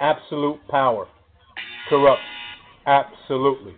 [0.00, 1.06] absolute power.
[1.88, 2.20] Corrupt.
[2.86, 3.74] Absolutely.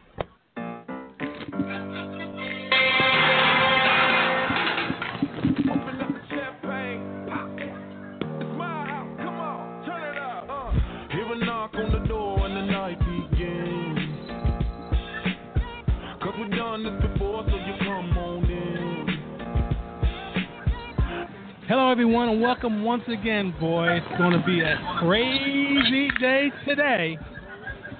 [22.61, 24.03] Welcome once again, boys.
[24.05, 27.17] It's going to be a crazy day today.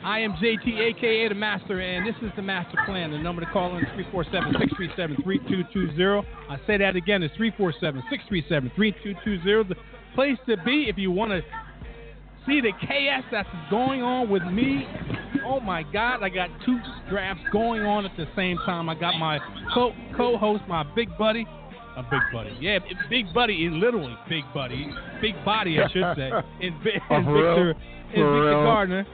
[0.03, 3.13] I am JT, aka the Master, and this is the Master Plan.
[3.13, 6.29] The number to call in is 347 637 3220.
[6.51, 9.69] I say that again, it's 347 637 3220.
[9.69, 9.81] The
[10.17, 11.43] place to be if you want to
[12.45, 14.89] see the chaos that's going on with me.
[15.47, 18.89] Oh my God, I got two drafts going on at the same time.
[18.89, 19.39] I got my
[19.73, 19.93] co
[20.37, 21.47] host, my big buddy,
[21.97, 22.57] a big buddy.
[22.61, 22.79] Yeah,
[23.11, 24.91] big buddy is literally big buddy.
[25.21, 26.31] Big body, I should say.
[26.61, 29.07] In, in Victor, in Victor Gardner.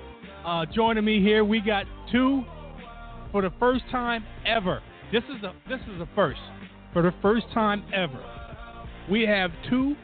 [0.44, 2.44] Uh, joining me here, we got two
[3.32, 4.82] for the first time ever.
[5.12, 6.40] This is a this is a first.
[6.92, 8.22] For the first time ever.
[9.10, 9.96] We have two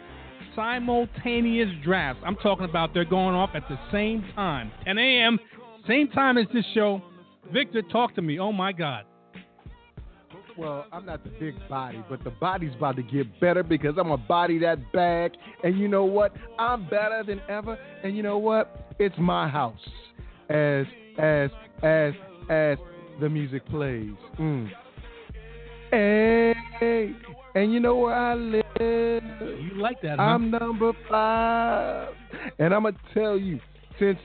[0.57, 2.23] simultaneous drafts.
[2.27, 4.73] I'm talking about they're going off at the same time.
[4.85, 5.39] 10 a.m.
[5.87, 7.01] Same time as this show.
[7.53, 8.39] Victor, talk to me.
[8.39, 9.05] Oh my God
[10.61, 14.11] well, I'm not the big body, but the body's about to get better because I'm
[14.11, 15.33] a body that bag.
[15.65, 16.35] And you know what?
[16.59, 17.79] I'm better than ever.
[18.05, 18.95] And you know what?
[18.99, 19.81] It's my house.
[20.51, 20.85] As
[21.19, 21.51] as
[21.83, 22.13] as
[22.51, 22.77] as
[23.21, 24.13] the music plays.
[24.39, 24.71] Mm.
[25.91, 26.55] Hey,
[27.55, 28.65] and you know where I live?
[28.79, 30.19] You like that?
[30.19, 30.25] Huh?
[30.25, 32.15] I'm number five,
[32.59, 33.59] and I'm gonna tell you,
[33.99, 34.19] since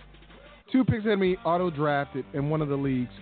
[0.71, 3.13] two picks had me auto drafted in one of the leagues,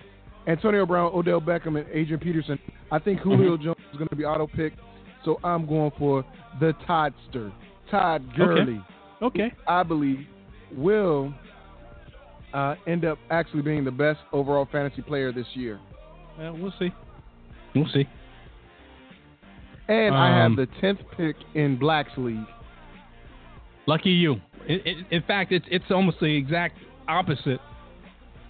[0.47, 2.59] Antonio Brown, Odell Beckham, and Adrian Peterson.
[2.91, 3.63] I think Julio mm-hmm.
[3.63, 4.79] Jones is going to be auto picked,
[5.23, 6.25] so I'm going for
[6.59, 7.51] the Toddster,
[7.89, 8.81] Todd Gurley.
[9.21, 9.43] Okay.
[9.43, 9.55] okay.
[9.67, 10.25] I believe
[10.75, 11.33] will
[12.53, 15.79] uh, end up actually being the best overall fantasy player this year.
[16.37, 16.89] Well, we'll see.
[17.75, 18.07] We'll see.
[19.87, 22.45] And um, I have um, the tenth pick in Black's league.
[23.85, 24.37] Lucky you.
[24.67, 27.59] In, in, in fact, it's it's almost the exact opposite.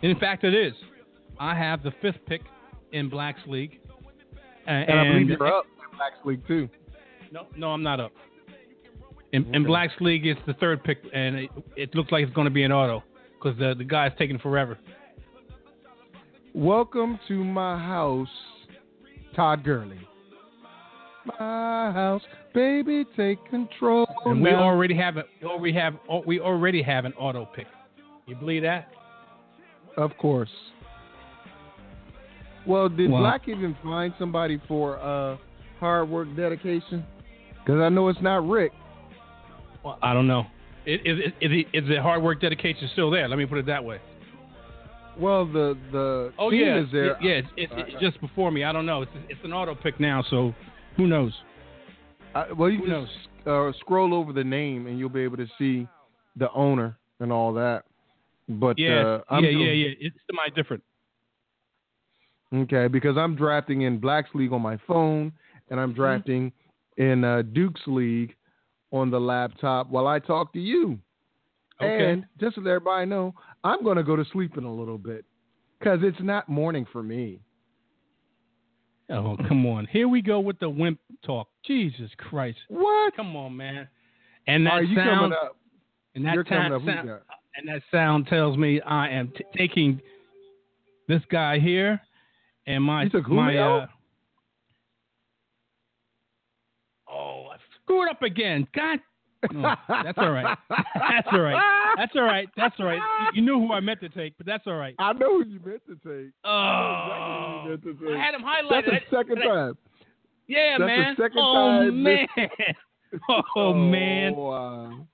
[0.01, 0.73] In fact, it is.
[1.39, 2.41] I have the fifth pick
[2.91, 3.79] in Black's League.
[4.67, 6.69] And, and I believe you're up in Black's League too.
[7.31, 8.11] No, no, I'm not up.
[9.31, 9.55] In, okay.
[9.55, 12.51] in Black's League, it's the third pick, and it, it looks like it's going to
[12.51, 14.77] be an auto because the the guy's taking forever.
[16.53, 18.27] Welcome to my house,
[19.35, 19.99] Todd Gurley.
[21.25, 22.21] My house,
[22.53, 24.07] baby, take control.
[24.25, 25.25] And we already have it.
[25.59, 25.95] We have
[26.27, 27.65] we already have an auto pick.
[28.27, 28.89] You believe that?
[29.97, 30.49] Of course.
[32.65, 35.37] Well, did Black even find somebody for uh,
[35.79, 37.05] hard work dedication?
[37.59, 38.71] Because I know it's not Rick.
[39.83, 40.45] Well, I don't know.
[40.85, 43.27] Is, is, is, is the hard work dedication still there?
[43.27, 43.99] Let me put it that way.
[45.19, 47.17] Well, the the oh team yeah, is there.
[47.21, 48.63] Yeah, it's, it's, it's, just before me.
[48.63, 49.03] I don't know.
[49.03, 50.55] It's it's an auto pick now, so
[50.97, 51.33] who knows?
[52.33, 55.47] I, well, you who just uh, scroll over the name and you'll be able to
[55.59, 55.87] see
[56.35, 57.83] the owner and all that.
[58.49, 59.89] But yeah, uh, yeah, yeah, yeah.
[59.99, 60.83] It's semi different.
[62.53, 65.31] Okay, because I'm drafting in Black's League on my phone,
[65.69, 66.01] and I'm mm-hmm.
[66.01, 66.51] drafting
[66.99, 67.03] mm-hmm.
[67.03, 68.35] in uh, Duke's League
[68.91, 70.99] on the laptop while I talk to you.
[71.81, 72.11] Okay.
[72.11, 74.99] And just to let everybody know, I'm going to go to sleep in a little
[74.99, 75.25] bit
[75.79, 77.39] because it's not morning for me.
[79.09, 79.87] Oh, come on.
[79.87, 81.47] Here we go with the wimp talk.
[81.65, 82.59] Jesus Christ.
[82.69, 83.15] What?
[83.15, 83.87] Come on, man.
[84.47, 85.57] And that Are you sound, coming up?
[86.15, 89.99] And that You're coming sound, and that sound tells me I am t- taking
[91.07, 91.99] this guy here
[92.65, 93.87] and my my uh,
[97.09, 98.67] oh, I screwed up again.
[98.75, 98.99] God,
[99.53, 100.57] oh, that's all right.
[100.69, 101.61] That's all right.
[101.97, 102.47] That's all right.
[102.55, 103.01] That's all right.
[103.33, 104.95] You, knew who I meant to take, but that's all right.
[104.99, 106.31] I know who you meant to take.
[106.43, 108.15] Oh, exactly to take.
[108.15, 108.91] I had him highlighted.
[108.91, 109.77] That's the second time.
[110.47, 111.15] Yeah, that's man.
[111.17, 112.27] The second oh time man.
[113.29, 114.35] oh, oh man.
[114.35, 115.07] Wow.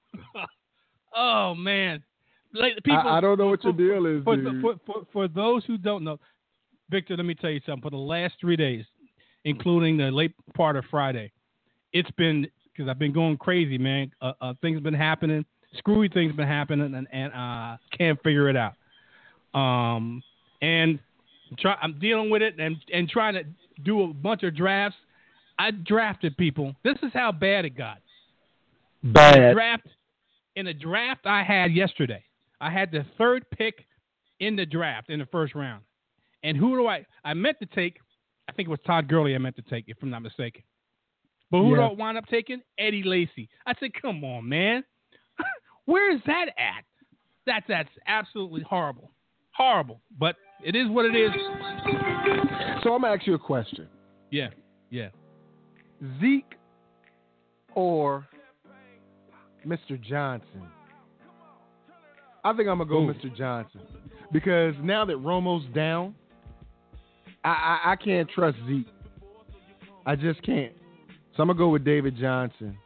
[1.16, 2.04] oh man.
[2.52, 4.62] Like, people, I, I, don't know what your deal is, for, dude.
[4.62, 6.20] For, for, for those who don't know,
[6.90, 7.84] Victor, let me tell you something.
[7.84, 8.86] For the last three days,
[9.46, 11.32] including the late part of Friday,
[11.94, 14.12] it's been because I've been going crazy, man.
[14.22, 15.46] Uh, uh, things have been happening,
[15.78, 18.74] screwy things have been happening, and, and uh, can't figure it out.
[19.54, 20.24] Um,
[20.62, 21.00] and
[21.58, 23.44] try, I'm dealing with it and and trying to
[23.84, 24.98] do a bunch of drafts.
[25.58, 26.76] I drafted people.
[26.84, 27.98] This is how bad it got.
[29.04, 29.88] Bad draft
[30.56, 32.24] in a draft I had yesterday.
[32.62, 33.86] I had the third pick
[34.40, 35.84] in the draft in the first round.
[36.44, 37.06] And who do I?
[37.24, 37.98] I meant to take.
[38.48, 39.36] I think it was Todd Gurley.
[39.36, 40.64] I meant to take, if I'm not mistaken.
[41.52, 41.76] But who yeah.
[41.76, 42.62] do I wind up taking?
[42.78, 43.50] Eddie Lacy.
[43.66, 44.84] I said, come on, man.
[45.86, 46.84] Where is that at?
[47.46, 49.12] That that's absolutely horrible,
[49.52, 50.02] horrible.
[50.20, 51.32] But it is what it is.
[52.84, 53.88] So I'm gonna ask you a question:
[54.30, 54.50] Yeah,
[54.92, 55.10] yeah.
[56.22, 56.54] Zeke
[57.74, 58.28] or
[59.66, 60.00] Mr.
[60.00, 60.68] Johnson?
[62.44, 63.14] I think I'm gonna go Ooh.
[63.14, 63.36] Mr.
[63.36, 63.82] Johnson
[64.32, 66.14] because now that Romo's down,
[67.44, 68.88] I, I I can't trust Zeke.
[70.06, 70.74] I just can't.
[71.36, 72.78] So I'm gonna go with David Johnson.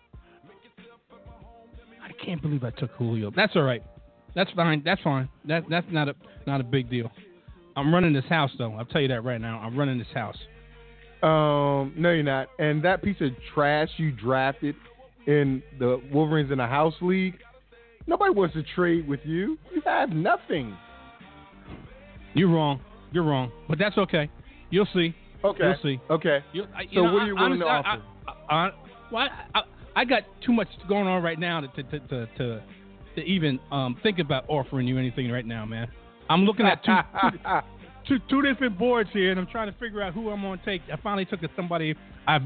[2.03, 3.31] I can't believe I took Julio.
[3.35, 3.83] That's all right.
[4.35, 4.81] That's fine.
[4.83, 5.29] That's fine.
[5.45, 6.15] That that's not a
[6.45, 7.11] not a big deal.
[7.75, 8.73] I'm running this house though.
[8.73, 9.59] I'll tell you that right now.
[9.59, 10.37] I'm running this house.
[11.23, 12.49] Um, no, you're not.
[12.59, 14.75] And that piece of trash you drafted
[15.25, 17.35] in the Wolverines in the House League,
[18.07, 19.57] nobody wants to trade with you.
[19.73, 20.75] You have nothing.
[22.33, 22.81] You're wrong.
[23.13, 23.51] You're wrong.
[23.69, 24.29] But that's okay.
[24.73, 25.13] You'll see.
[25.43, 25.63] Okay.
[25.63, 26.01] You'll see.
[26.09, 26.39] Okay.
[26.51, 27.91] You, I, you So know, what are you I- willing to honestly,
[28.27, 28.43] I- offer?
[28.49, 28.71] I, I,
[29.11, 29.63] well, I, I,
[30.01, 32.63] I got too much going on right now to to to, to, to,
[33.15, 35.87] to even um, think about offering you anything right now, man.
[36.29, 37.37] I'm looking at two, two,
[38.07, 40.65] two, two different boards here, and I'm trying to figure out who I'm going to
[40.65, 40.81] take.
[40.91, 41.93] I finally took somebody.
[42.25, 42.41] I've,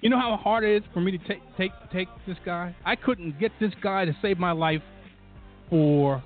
[0.00, 2.74] you know how hard it is for me to take take take this guy.
[2.86, 4.82] I couldn't get this guy to save my life
[5.68, 6.22] for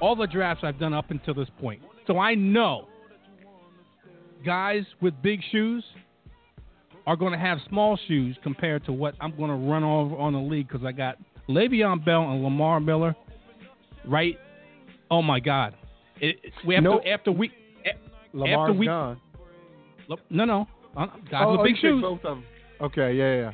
[0.00, 1.80] all the drafts I've done up until this point.
[2.06, 2.88] So I know
[4.44, 5.84] guys with big shoes
[7.06, 10.32] are going to have small shoes compared to what I'm going to run over on
[10.32, 11.16] the league because I got
[11.48, 13.14] Le'Veon Bell and Lamar Miller,
[14.06, 14.38] right?
[15.10, 15.74] Oh my God!
[16.20, 17.02] It, it- we have Nope.
[17.02, 17.50] to after we
[18.32, 19.20] Lamar's we- gone.
[20.30, 20.66] no no
[20.96, 22.00] uh, guys oh, with oh, big shoes.
[22.02, 22.44] Both of them.
[22.80, 23.12] Okay.
[23.14, 23.34] Yeah.
[23.36, 23.52] Yeah.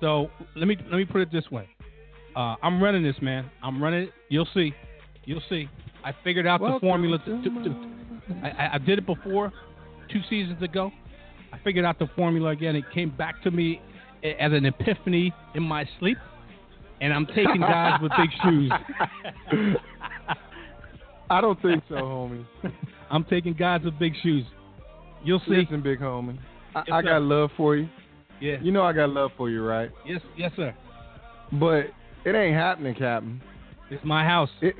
[0.00, 1.68] So let me let me put it this way.
[2.36, 3.50] Uh, I'm running this, man.
[3.62, 4.10] I'm running it.
[4.28, 4.72] You'll see.
[5.24, 5.68] You'll see.
[6.04, 7.18] I figured out the formula.
[7.18, 7.90] to To, to, to,
[8.42, 9.52] I, I- did it before,
[10.10, 10.90] two seasons ago.
[11.52, 12.76] I figured out the formula again.
[12.76, 13.80] It came back to me
[14.22, 16.18] as an epiphany in my sleep,
[17.00, 18.72] and I'm taking guys with big shoes.
[21.30, 22.44] I don't think so, homie.
[23.10, 24.44] I'm taking guys with big shoes.
[25.24, 25.56] You'll see.
[25.56, 26.38] Listen, big homie.
[26.74, 27.88] I, Yes, I got love for you.
[28.40, 28.56] Yeah.
[28.62, 29.90] You know I got love for you, right?
[30.06, 30.74] Yes, yes, sir.
[31.52, 31.86] But
[32.24, 33.40] it ain't happening, Captain.
[33.90, 34.48] It's my house.
[34.62, 34.76] It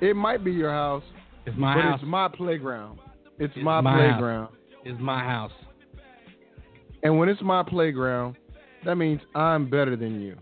[0.00, 1.02] it might be your house,
[1.46, 2.00] It's my but house.
[2.00, 2.98] it's my playground.
[3.38, 4.00] It's, It's my, my house.
[4.12, 4.48] playground.
[4.84, 5.52] It's my house.
[7.02, 8.36] And when it's my playground,
[8.84, 10.36] that means I'm better than you.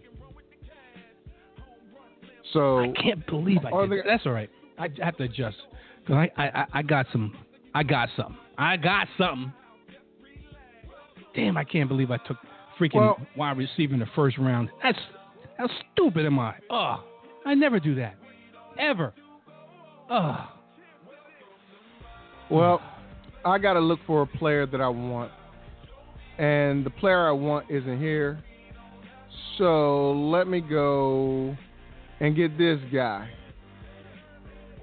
[2.53, 3.91] So I can't believe I did.
[3.91, 4.03] the- that.
[4.07, 4.51] That's all right.
[4.79, 5.57] I have to adjust
[6.01, 7.35] because I, I I- got some.
[7.75, 8.37] I got something.
[8.59, 9.53] I got something.
[11.35, 11.57] Damn!
[11.57, 12.37] I can't believe I took
[12.79, 14.69] freaking Well- wide receiver in the first round.
[14.83, 14.99] That's
[15.57, 16.55] how stupid am I?
[16.69, 17.03] Oh,
[17.47, 18.17] I never do that,
[18.79, 19.15] ever.
[20.11, 20.47] Oh,
[22.53, 22.83] Well,
[23.47, 25.33] I got to look for a player that I want.
[26.39, 28.43] And the player I want isn't here.
[29.59, 31.57] So let me go
[32.21, 33.29] and get this guy.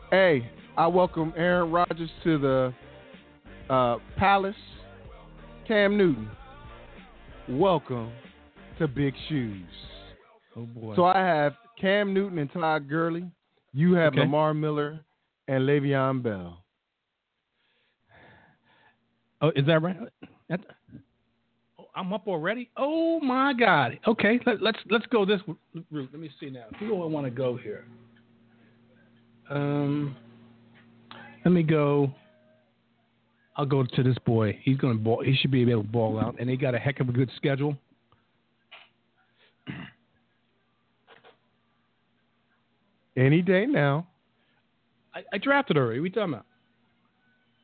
[0.10, 2.74] Hey, I welcome Aaron Rodgers to the
[3.71, 4.56] uh, Palace.
[5.68, 6.27] Cam Newton,
[7.48, 8.12] welcome
[8.80, 9.68] to Big Shoes.
[10.57, 10.95] oh boy.
[10.95, 13.30] So I have Cam Newton and Todd Gurley.
[13.74, 14.21] You have Okay.
[14.21, 15.01] Lamar Miller
[15.48, 16.63] and Le'Veon Bell.
[19.41, 19.97] Oh, is that right?
[21.80, 22.69] Oh, I'm up already.
[22.77, 24.00] Oh my God.
[24.07, 25.41] Okay, let, let's let's go this
[25.91, 26.09] route.
[26.12, 26.65] Let me see now.
[26.80, 27.86] Who do I want to go here?
[29.49, 30.16] Um,
[31.44, 32.11] let me go.
[33.56, 34.57] I'll go to this boy.
[34.64, 35.23] He's going to ball.
[35.23, 37.30] He should be able to ball out, and they got a heck of a good
[37.35, 37.75] schedule.
[43.18, 44.07] Any day now.
[45.14, 45.99] I, I drafted already.
[45.99, 46.45] We talking about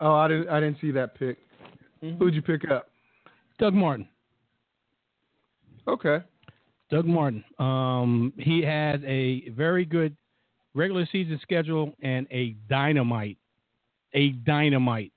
[0.01, 0.49] Oh, I didn't.
[0.49, 1.37] I didn't see that pick.
[2.13, 2.89] Who'd you pick up?
[3.59, 4.07] Doug Martin.
[5.87, 6.19] Okay.
[6.89, 7.43] Doug Martin.
[7.59, 10.15] Um, he has a very good
[10.73, 13.37] regular season schedule and a dynamite,
[14.13, 15.11] a dynamite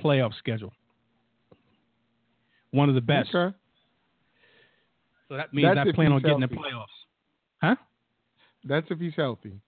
[0.00, 0.72] playoff schedule.
[2.72, 3.34] One of the best.
[3.34, 3.56] Okay.
[5.28, 6.86] So that means That's I plan on getting the playoffs.
[7.60, 7.76] Huh?
[8.64, 9.60] That's if he's healthy.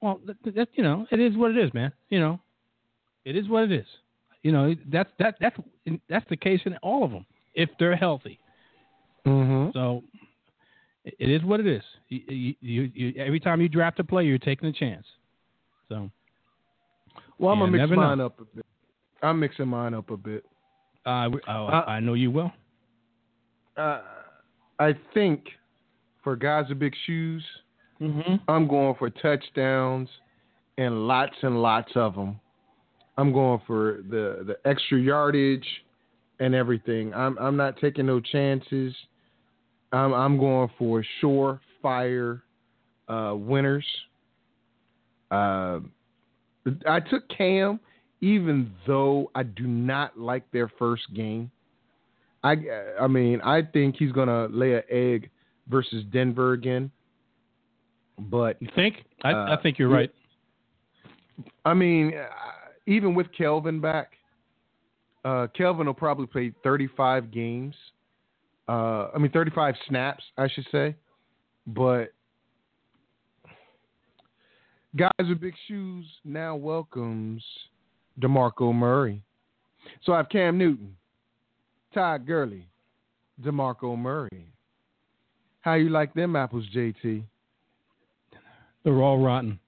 [0.00, 1.92] Well, that, that you know, it is what it is, man.
[2.08, 2.40] You know,
[3.24, 3.86] it is what it is.
[4.42, 5.56] You know, that's that that's
[6.08, 8.38] that's the case in all of them if they're healthy.
[9.26, 9.70] Mm-hmm.
[9.72, 10.04] So
[11.04, 11.82] it is what it is.
[12.08, 15.04] You, you, you, every time you draft a player, you're taking a chance.
[15.88, 16.10] So
[17.38, 18.02] Well, I'm Yeah, gonna mix never know.
[18.08, 18.66] mine up a bit.
[19.22, 20.44] I'm mixing mine up a bit.
[21.04, 22.52] uh, oh, Uh, I know you will.
[23.76, 24.00] Uh,
[24.78, 25.44] I think
[26.22, 27.44] for guys with big shoes,
[28.00, 28.36] Mm-hmm.
[28.48, 30.08] I'm going for touchdowns
[30.76, 32.38] and lots and lots of them.
[33.18, 35.66] I'm going for the the extra yardage
[36.40, 37.12] and everything.
[37.12, 38.94] I'm I'm not taking no chances.
[39.92, 42.40] I'm I'm going for surefire
[43.08, 43.84] uh, winners.
[45.30, 45.80] Uh,
[46.86, 47.80] I took Cam,
[48.20, 51.50] even though I do not like their first game.
[52.44, 52.56] I,
[53.00, 55.28] I mean, I think he's gonna lay an egg
[55.68, 56.90] versus Denver again.
[58.18, 59.04] But You think?
[59.24, 60.10] I, Uh, I think you're right.
[61.64, 62.12] I mean,
[62.88, 64.12] even with Kelvin back,
[65.24, 67.74] uh, Kelvin will probably play 35 games.
[68.66, 70.96] Uh, I mean, 35 snaps, I should say.
[71.66, 72.14] But
[74.96, 77.44] guys with big shoes now welcomes
[78.20, 79.22] DeMarco Murray.
[80.04, 80.96] So I have Cam Newton,
[81.92, 82.66] Todd Gurley,
[83.42, 84.46] DeMarco Murray.
[85.60, 87.22] How you like them apples, JT?
[88.82, 89.60] They're all rotten.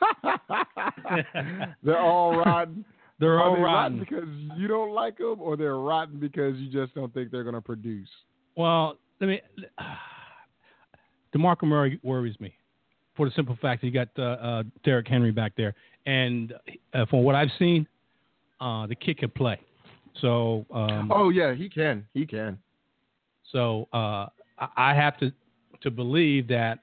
[1.82, 2.84] They're all rotten.
[3.18, 3.98] They're all they rotten.
[3.98, 7.54] because you don't like them, or they're rotten because you just don't think they're going
[7.54, 8.08] to produce?
[8.56, 9.40] Well, let me.
[11.34, 12.54] DeMarco Murray worries me
[13.16, 15.74] for the simple fact that you got uh, uh, Derrick Henry back there,
[16.06, 16.54] and
[16.94, 17.86] uh, from what I've seen,
[18.60, 19.58] uh, the kid can play.
[20.20, 22.06] So, um, Oh yeah, he can.
[22.14, 22.58] He can.
[23.52, 24.26] so uh,
[24.58, 25.32] I, I have to
[25.82, 26.78] to believe that.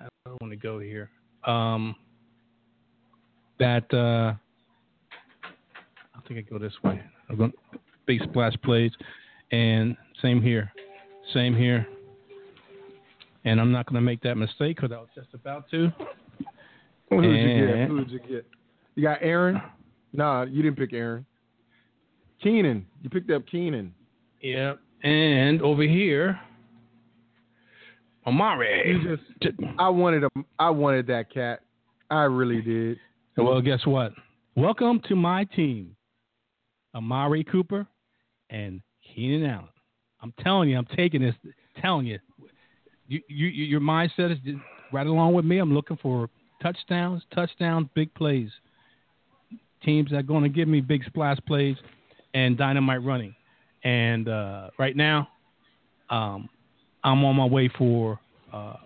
[0.00, 1.10] I don't want to go here?
[1.46, 1.94] Um,
[3.58, 4.34] that uh,
[6.14, 7.00] I think I go this way.
[7.28, 7.52] I'm going
[8.06, 8.92] big splash plays,
[9.52, 10.72] and same here,
[11.32, 11.86] same here.
[13.44, 15.92] And I'm not going to make that mistake because I was just about to.
[17.10, 17.88] Who did you get?
[17.88, 18.46] Who did you get?
[18.94, 19.60] You got Aaron?
[20.12, 21.26] Nah, you didn't pick Aaron.
[22.42, 22.86] Keenan.
[23.02, 23.92] You picked up Keenan.
[24.40, 24.80] Yep.
[25.02, 26.40] And over here,
[28.26, 29.00] Amari.
[29.02, 29.54] You just.
[29.78, 30.28] I wanted a.
[30.58, 31.60] I wanted that cat.
[32.10, 32.98] I really did.
[33.36, 34.12] Well, guess what?
[34.56, 35.94] Welcome to my team,
[36.94, 37.86] Amari Cooper
[38.50, 38.80] and
[39.14, 39.68] Keenan Allen.
[40.22, 41.34] I'm telling you, I'm taking this.
[41.82, 42.18] Telling you,
[43.08, 44.38] you, you your mindset is
[44.92, 45.58] right along with me.
[45.58, 46.30] I'm looking for
[46.62, 48.48] touchdowns, touchdowns, big plays.
[49.84, 51.76] Teams that are going to give me big splash plays
[52.32, 53.34] and dynamite running.
[53.82, 55.28] And uh, right now,
[56.08, 56.48] um,
[57.04, 58.18] I'm on my way for
[58.52, 58.76] uh,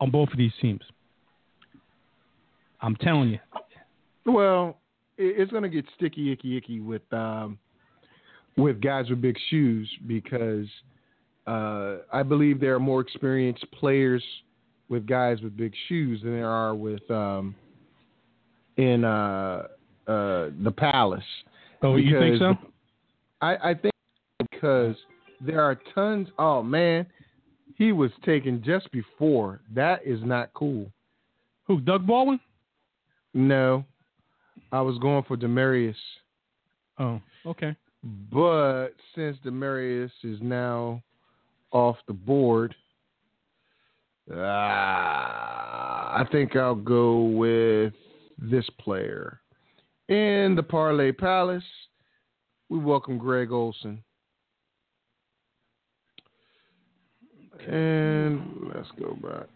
[0.00, 0.82] on both of these teams.
[2.80, 3.38] I'm telling you.
[4.26, 4.76] Well,
[5.16, 7.58] it's going to get sticky, icky, icky with um,
[8.56, 10.66] with guys with big shoes because
[11.46, 14.22] uh, I believe there are more experienced players
[14.88, 17.54] with guys with big shoes than there are with um,
[18.76, 19.66] in uh,
[20.06, 21.24] uh, the Palace.
[21.82, 22.54] Oh, you think so?
[23.40, 23.92] I, I think
[24.50, 24.96] because
[25.44, 26.28] there are tons.
[26.38, 27.06] Oh man,
[27.76, 29.60] he was taken just before.
[29.74, 30.90] That is not cool.
[31.64, 31.80] Who?
[31.80, 32.40] Doug Baldwin?
[33.32, 33.84] No,
[34.72, 35.94] I was going for Demaryius.
[36.98, 37.74] Oh, okay.
[38.32, 41.02] But since Demaryius is now
[41.72, 42.74] off the board,
[44.30, 47.94] uh, I think I'll go with
[48.38, 49.40] this player.
[50.08, 51.64] In the Parlay Palace,
[52.68, 54.02] we welcome Greg Olsen.
[57.68, 59.48] And let's go back.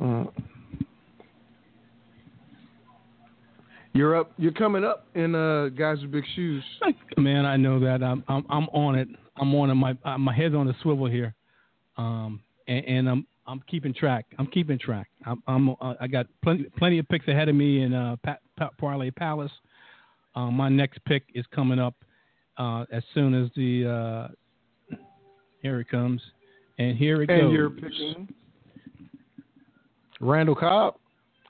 [0.00, 0.24] Uh,
[3.98, 4.30] You're up.
[4.36, 6.62] You're coming up in uh, guys with big shoes.
[7.16, 8.00] Man, I know that.
[8.02, 9.08] I'm I'm I'm on it.
[9.36, 9.74] I'm on it.
[9.74, 11.34] My uh, my head's on the swivel here,
[11.96, 14.26] um, and, and I'm I'm keeping track.
[14.38, 15.08] I'm keeping track.
[15.26, 18.38] I'm, I'm uh, I got plenty plenty of picks ahead of me in uh, pa-
[18.56, 18.70] pa-
[19.16, 19.50] Palace.
[20.38, 21.94] Uh, my next pick is coming up
[22.58, 24.96] uh, as soon as the uh,
[25.62, 26.22] here it comes,
[26.78, 27.52] and here it And goes.
[27.52, 28.28] you're picking
[30.20, 30.94] Randall Cobb.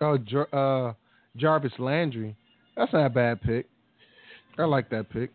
[0.00, 0.95] Oh, Jar- uh,
[1.37, 2.35] Jarvis Landry.
[2.78, 3.66] That's not a bad pick.
[4.59, 5.33] I like that pick.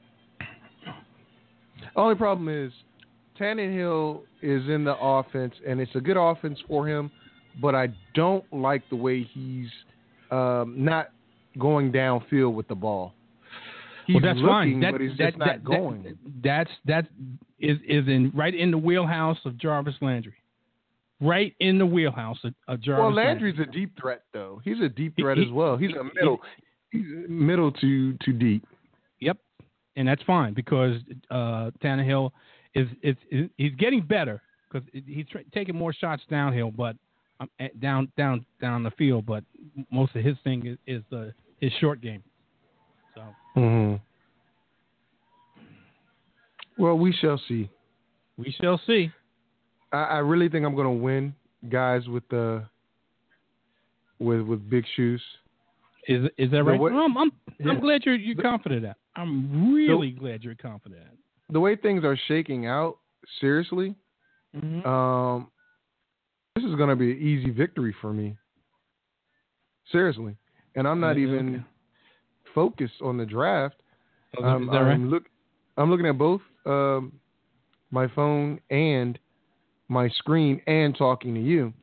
[1.96, 2.72] Only problem is
[3.40, 7.12] Tannehill is in the offense, and it's a good offense for him,
[7.62, 9.68] but I don't like the way he's
[10.32, 11.10] um, not
[11.60, 13.14] going downfield with the ball.
[14.08, 14.80] He's well, that's looking, fine.
[14.82, 16.04] That, but he's that, just not going.
[16.04, 17.08] that- that's that
[17.60, 20.34] is is in right in the wheelhouse of Jarvis Landry.
[21.22, 23.00] Right in the wheelhouse of, of Jarvis.
[23.02, 23.52] Well, Landry.
[23.54, 24.62] Landry's a deep threat, though.
[24.66, 25.78] He's a deep threat he- as well.
[25.78, 26.40] He's a middle,
[26.92, 28.66] he's middle to to deep.
[29.22, 29.38] Yep,
[29.96, 30.98] and that's fine because
[31.32, 32.32] uh, Tannehill
[32.76, 36.98] is, is, is he's getting better because he's tra- taking more shots downhill, but
[37.40, 39.26] um, eh, down down down the field.
[39.26, 39.46] But
[39.92, 42.22] most of his thing is, is the his short game.
[43.15, 43.22] So
[43.58, 43.96] Mm-hmm.
[46.82, 47.70] Well, we shall see.
[48.38, 49.12] we shall see.
[49.91, 51.36] I, I really think I'm going to win,
[51.70, 52.65] guys with the
[54.20, 55.22] with with big shoes.
[56.08, 56.79] Is is that right?
[56.82, 57.72] I'm I'm, Yeah.
[57.72, 58.98] I'm glad you're you're The- confident at.
[59.15, 61.13] I'm really glad you're confident at.
[61.53, 62.98] the way things are shaking out,
[63.39, 63.96] seriously,
[64.55, 64.84] Mhm.
[64.88, 65.51] um,
[66.55, 68.36] this is going to be an easy victory for me.
[69.91, 70.36] Seriously,
[70.75, 71.63] and I'm not Yeah, even okay.
[72.54, 73.76] Focused on the draft.
[74.38, 74.94] Oh, Um, that right?
[74.94, 75.30] I'm look,
[75.78, 77.12] I'm looking at both um,
[77.92, 79.20] my phone and
[79.90, 81.74] my screen, and talking to you,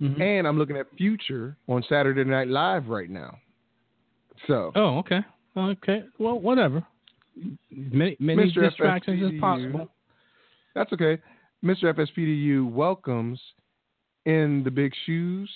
[0.00, 0.20] Mhm.
[0.20, 3.38] and I'm looking at Future on Saturday Night Live right now.
[4.46, 5.24] So, Oh, okay.
[5.56, 6.04] Okay.
[6.18, 6.84] Well, whatever.
[7.70, 8.62] Many many Mr.
[8.62, 9.90] distractions as possible.
[10.74, 11.20] That's okay.
[11.64, 11.84] Mr.
[11.94, 13.40] FSPDU welcomes
[14.26, 15.50] in the big shoes.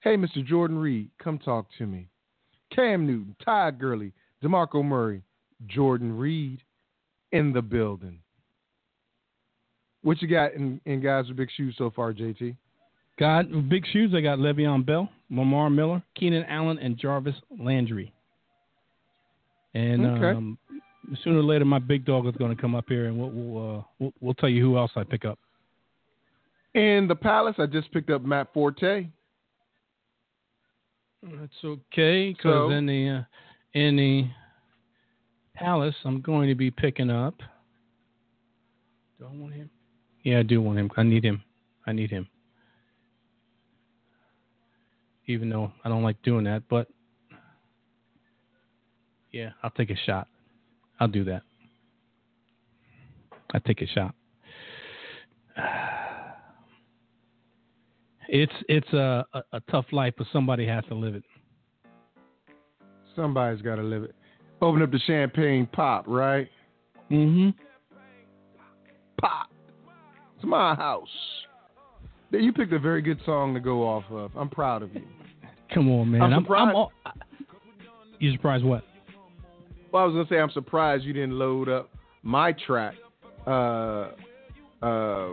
[0.00, 0.44] Hey, Mr.
[0.44, 2.08] Jordan Reed, come talk to me.
[2.74, 4.12] Cam Newton, Todd Gurley,
[4.42, 5.22] DeMarco Murray,
[5.66, 6.60] Jordan Reed
[7.32, 8.18] in the building.
[10.02, 12.56] What you got in, in guys with big shoes so far, JT?
[13.18, 14.12] Got big shoes.
[14.14, 18.12] I got Le'Veon Bell, Lamar Miller, Keenan Allen, and Jarvis Landry.
[19.74, 20.30] And Okay.
[20.36, 20.58] um,
[21.22, 23.78] sooner or later, my big dog is going to come up here, and we'll we'll,
[23.78, 25.38] uh, we'll we'll tell you who else I pick up.
[26.74, 29.06] In the Palace, I just picked up Matt Forte.
[31.22, 33.22] That's okay, because So- in the uh,
[33.78, 34.28] in the
[35.54, 37.34] Palace, I'm going to be picking up.
[39.18, 39.68] Do I want him?
[40.22, 40.90] Yeah, I do want him.
[40.96, 41.42] I need him.
[41.86, 42.26] I need him.
[45.26, 46.88] Even though I don't like doing that, but
[49.32, 50.26] yeah, I'll take a shot.
[50.98, 51.42] I'll do that.
[53.52, 54.14] I take a shot.
[58.32, 61.24] It's it's a, a, a tough life, but somebody has to live it.
[63.16, 64.14] Somebody's got to live it.
[64.62, 66.48] Open up the champagne pop, right?
[67.10, 67.50] Mm-hmm.
[69.20, 69.48] Pop.
[70.36, 71.08] It's my house.
[72.30, 74.30] You picked a very good song to go off of.
[74.36, 75.02] I'm proud of you.
[75.74, 76.22] Come on, man.
[76.22, 76.76] I'm I'm, surprised.
[76.76, 76.92] all,
[78.20, 78.84] you surprised what?
[79.90, 81.90] Well, I was gonna say I'm surprised you didn't load up
[82.22, 82.94] my track
[83.44, 84.10] uh,
[84.82, 85.30] uh,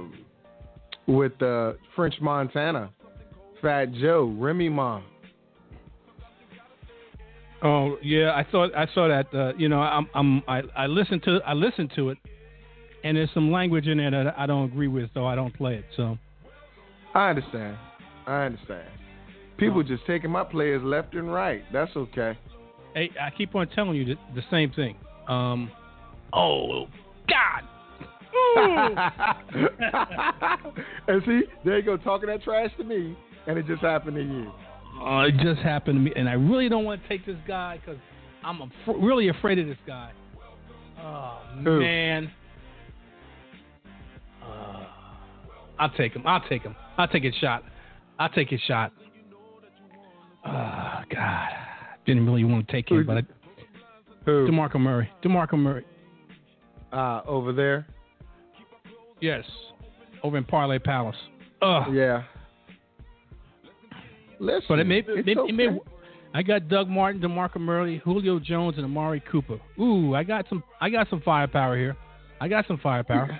[1.05, 2.89] with uh, French Montana,
[3.61, 5.01] Fat Joe, Remy Ma.
[7.63, 9.33] Oh yeah, I thought I saw that.
[9.33, 12.17] Uh, you know, I'm, I'm I, I listened to I listened to it,
[13.03, 15.75] and there's some language in there that I don't agree with, so I don't play
[15.75, 15.85] it.
[15.95, 16.17] So
[17.15, 17.77] I understand.
[18.27, 18.87] I understand.
[19.57, 21.63] People just taking my players left and right.
[21.73, 22.37] That's okay.
[22.93, 24.95] hey, I keep on telling you the, the same thing.
[25.27, 25.71] Um,
[26.33, 26.85] oh
[27.27, 27.63] God.
[31.07, 34.23] and see, there you go, talking that trash to me, and it just happened to
[34.23, 34.51] you.
[35.01, 37.77] Uh, it just happened to me, and I really don't want to take this guy
[37.79, 37.99] because
[38.43, 40.11] I'm af- really afraid of this guy.
[40.99, 41.79] Oh Who?
[41.79, 42.31] man.
[44.43, 44.83] Uh,
[45.79, 46.23] I'll take him.
[46.25, 46.75] I'll take him.
[46.97, 47.63] I'll take a shot.
[48.19, 48.91] I'll take a shot.
[50.45, 51.49] Oh God.
[52.05, 53.21] Didn't really want to take him, Who- but I,
[54.25, 54.47] Who?
[54.47, 55.09] Demarco Murray.
[55.23, 55.85] Demarco Murray.
[56.91, 57.85] Uh, over there.
[59.21, 59.43] Yes.
[60.23, 61.15] Over in Parlay Palace.
[61.61, 61.93] Ugh.
[61.93, 62.23] Yeah.
[64.39, 65.67] Listen, But it may, it, it may.
[66.33, 69.59] I got Doug Martin, DeMarco Murray, Julio Jones, and Amari Cooper.
[69.79, 71.95] Ooh, I got some I got some firepower here.
[72.39, 73.39] I got some firepower.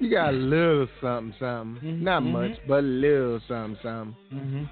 [0.00, 1.88] You got a little something, something.
[1.88, 2.32] Mhm, Not mhm.
[2.32, 4.16] much, but a little something, something.
[4.30, 4.64] hmm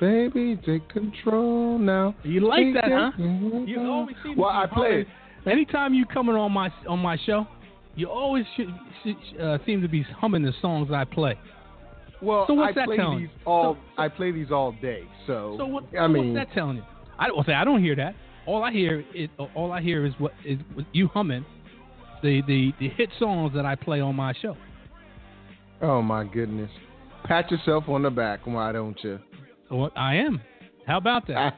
[0.00, 2.14] Baby, take control now.
[2.22, 3.10] You like Take that, huh?
[3.16, 3.64] control.
[3.66, 5.06] You always seem to Well, I play.
[5.46, 7.46] Anytime you coming on my on my show,
[7.96, 11.36] you always should, should, uh, seem to be humming the songs I play.
[12.20, 13.74] Well, So what's I that play telling these all.
[13.74, 15.04] So- so- I play these all day.
[15.26, 15.84] So, So what?
[15.92, 16.82] I so mean, what's that telling you?
[17.18, 18.14] I don't say I don't hear that.
[18.46, 20.58] All I hear is all I hear is what is
[20.92, 21.44] you humming
[22.22, 24.56] the, the the hit songs that I play on my show.
[25.82, 26.70] oh my goodness.
[27.24, 29.18] Pat yourself on the back, why don't you?
[29.70, 30.40] Well, I am.
[30.86, 31.56] How about that?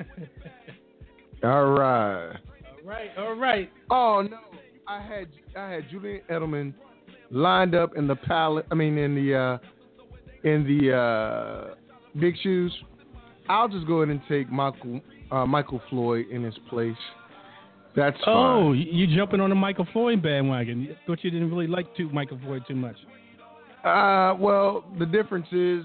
[1.44, 2.32] all right.
[2.32, 3.70] all right, all right.
[3.90, 4.38] Oh no,
[4.86, 6.74] I had I had Julian Edelman
[7.32, 8.66] lined up in the palette.
[8.70, 9.58] I mean, in the uh,
[10.48, 11.74] in the uh,
[12.20, 12.72] big shoes.
[13.48, 15.00] I'll just go ahead and take Michael
[15.32, 16.94] uh, Michael Floyd in his place.
[17.96, 18.86] That's Oh, fine.
[18.90, 20.96] you jumping on the Michael Floyd bandwagon?
[21.06, 22.96] Thought you didn't really like to Michael Floyd too much.
[23.84, 25.84] Uh, well, the difference is,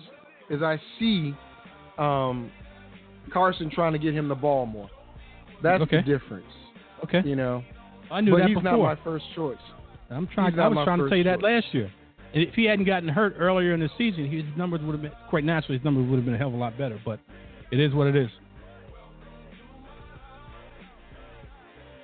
[0.49, 1.33] is I see
[1.97, 2.51] um,
[3.33, 4.89] Carson trying to get him the ball more.
[5.63, 5.97] That's Okay.
[5.97, 6.45] the difference,
[7.03, 7.63] Okay, you know.
[8.11, 8.77] I knew but that he's before.
[8.77, 9.57] not my first choice.
[10.09, 10.57] I'm trying.
[10.59, 11.63] I was trying to tell you that choice.
[11.63, 11.91] last year.
[12.33, 15.11] And if he hadn't gotten hurt earlier in the season, his numbers would have been
[15.29, 15.77] quite naturally.
[15.77, 16.99] His numbers would have been a hell of a lot better.
[17.03, 17.19] But
[17.71, 18.29] it is what it is.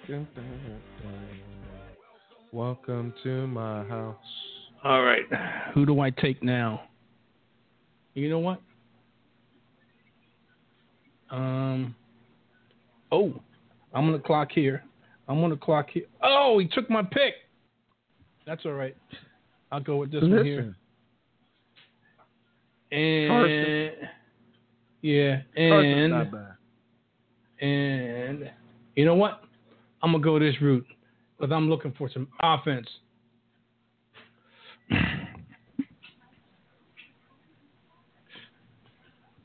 [2.51, 4.15] Welcome to my house.
[4.83, 5.23] All right.
[5.73, 6.81] Who do I take now?
[8.13, 8.59] You know what?
[11.31, 11.95] Um.
[13.11, 13.33] Oh,
[13.93, 14.83] I'm on the clock here.
[15.27, 16.03] I'm on the clock here.
[16.21, 17.35] Oh, he took my pick.
[18.45, 18.95] That's all right.
[19.71, 20.35] I'll go with this Listen.
[20.35, 20.75] one here.
[22.91, 23.91] And Carson.
[25.01, 26.13] yeah, and
[27.59, 28.51] and
[28.95, 29.41] you know what?
[30.03, 30.85] I'm gonna go this route
[31.39, 32.87] because I'm looking for some offense.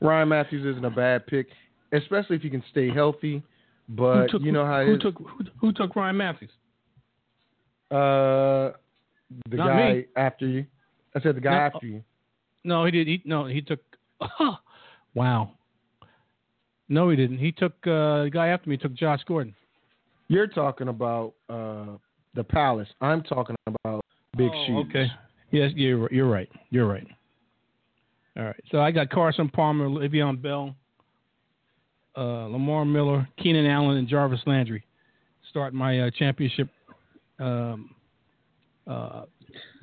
[0.01, 1.47] Ryan Mathews isn't a bad pick,
[1.91, 3.41] especially if he can stay healthy.
[3.87, 6.51] But who took, you know how who took who, who took Ryan Mathews?
[7.91, 8.71] uh
[9.49, 10.05] the Not guy me.
[10.15, 10.65] after you.
[11.15, 11.57] I said the guy No.
[11.57, 12.03] after you.
[12.63, 13.07] No, he did.
[13.07, 13.79] He, no, he took.
[15.13, 15.51] wow.
[16.87, 17.37] No, he didn't.
[17.37, 18.77] He took uh, the guy after me.
[18.77, 19.53] Took Josh Gordon.
[20.27, 21.97] You're talking about uh
[22.35, 22.87] the Palace.
[23.01, 24.03] I'm talking about
[24.37, 24.85] Big Oh, Shoes.
[24.89, 25.07] Okay.
[25.51, 26.49] Yes, you're you're right.
[26.69, 27.07] You're right.
[28.37, 28.63] All right.
[28.71, 30.75] So I got Carson Palmer, Le'Veon Bell,
[32.17, 34.83] uh, Lamar Miller, Keenan Allen, and Jarvis Landry.
[35.49, 36.69] Start my uh, championship
[37.39, 37.95] um,
[38.87, 39.23] uh,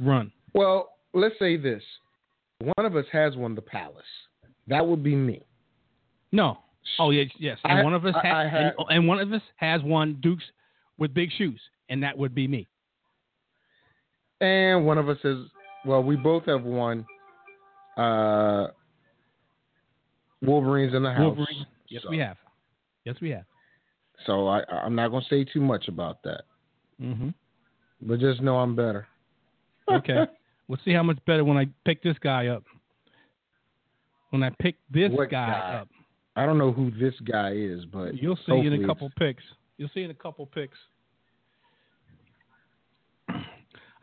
[0.00, 0.32] run.
[0.54, 1.82] Well, let's say this.
[2.60, 4.04] One of us has won the Palace.
[4.68, 5.42] That would be me.
[6.32, 6.58] No.
[6.98, 7.58] Oh yes, yes.
[7.64, 10.18] And I- one of us I- ha- I and, and one of us has won
[10.22, 10.44] Dukes
[10.98, 12.68] with big shoes, and that would be me.
[14.40, 15.46] And one of us is
[15.84, 17.04] well, we both have won
[17.96, 18.68] uh
[20.42, 21.20] Wolverines in the house.
[21.36, 21.66] Wolverine.
[21.88, 22.36] Yes, So- we have.
[23.04, 23.44] Yes, we have.
[24.26, 26.42] So I I'm not gonna say too much about that.
[27.00, 27.28] Mm-hmm.
[28.02, 29.06] But just know I'm better.
[29.90, 30.26] Okay.
[30.68, 32.64] we'll see how much better when I pick this guy up.
[34.30, 35.78] When I pick this guy, guy?
[35.80, 35.88] up,
[36.34, 39.42] I don't know who this guy is, but you'll see in a couple picks.
[39.78, 40.76] You'll see in a couple picks.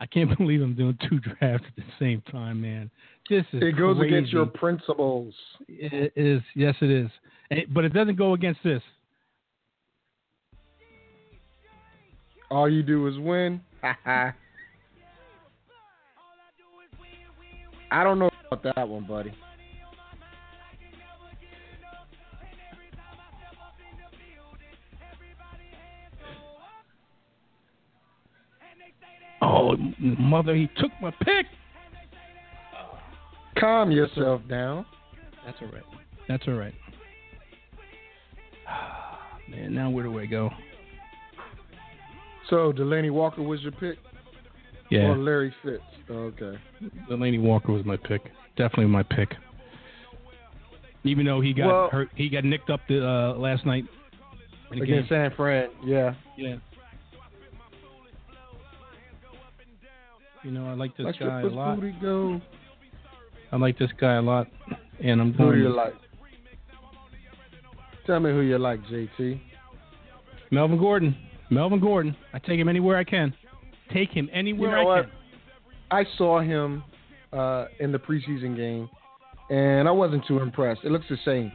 [0.00, 2.90] I can't believe I'm doing two drafts at the same time, man.
[3.30, 4.14] This is It goes crazy.
[4.16, 5.34] against your principles.
[5.68, 7.10] It is, yes, it is.
[7.50, 8.82] It- but it doesn't go against this.
[12.50, 13.60] All you do is win.
[14.06, 14.32] I
[18.02, 19.32] don't know about that one, buddy.
[29.42, 31.46] Oh, mother, he took my pick.
[33.58, 34.86] Calm yourself down.
[35.44, 35.82] That's all right.
[36.26, 36.74] That's all right.
[39.50, 40.50] Man, now where do I go?
[42.50, 43.98] So Delanie Walker was your pick,
[44.90, 45.82] Yeah, or Larry Fitz?
[46.10, 46.58] Okay.
[47.10, 48.22] Delanie Walker was my pick.
[48.56, 49.30] Definitely my pick.
[51.04, 53.86] Even though he got Well- hurt, he got nicked up the, uh, last night.
[54.70, 55.08] Against.
[55.08, 56.14] San Fran, yeah.
[56.36, 56.56] Yeah.
[60.42, 61.78] You know, I like this guy a lot.
[62.00, 62.40] go.
[63.52, 64.48] I like this guy a lot,
[65.00, 65.94] and I'm Who going do you like?
[68.06, 69.40] Tell me who you like, JT.
[70.50, 71.16] Melvin Gordon.
[71.54, 72.16] Melvin Gordon.
[72.32, 73.34] I take him anywhere I can.
[73.92, 75.04] Take him anywhere You know I what?
[75.04, 75.12] can.
[75.90, 76.82] I saw him
[77.32, 78.88] uh, in the preseason game,
[79.50, 80.80] and I wasn't too impressed.
[80.84, 81.52] It looks the same.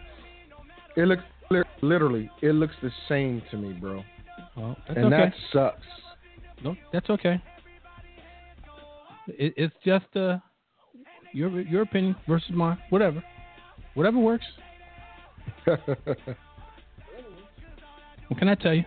[0.96, 1.24] It looks
[1.82, 4.04] literally, it looks the same to me, bro.
[4.56, 5.18] Well, that's and okay.
[5.18, 5.88] that sucks.
[6.64, 7.42] No, that's okay.
[9.28, 10.38] It, it's just uh,
[11.34, 12.78] your your opinion versus mine.
[12.90, 13.24] Whatever,
[13.96, 14.46] whatever works.
[18.30, 18.84] What can I tell you?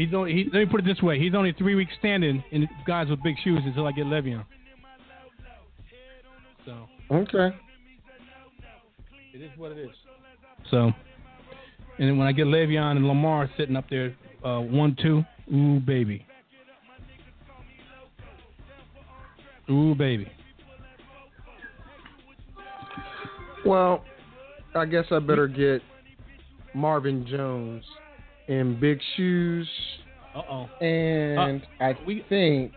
[0.00, 0.32] He's only.
[0.32, 3.22] He, let me put it this way: he's only three weeks standing in guys with
[3.22, 4.44] big shoes until I get Le'Veon.
[6.64, 7.56] So okay.
[9.34, 9.90] it is what it is.
[10.70, 10.92] So,
[11.98, 15.80] and then when I get Le'Veon and Lamar sitting up there, uh, one two, ooh
[15.80, 16.26] baby,
[19.70, 20.30] ooh baby.
[23.66, 24.04] Well,
[24.74, 25.82] I guess I better get
[26.74, 27.84] Marvin Jones
[28.50, 29.68] in big shoes,
[30.34, 30.84] Uh oh.
[30.84, 32.72] and I we- think,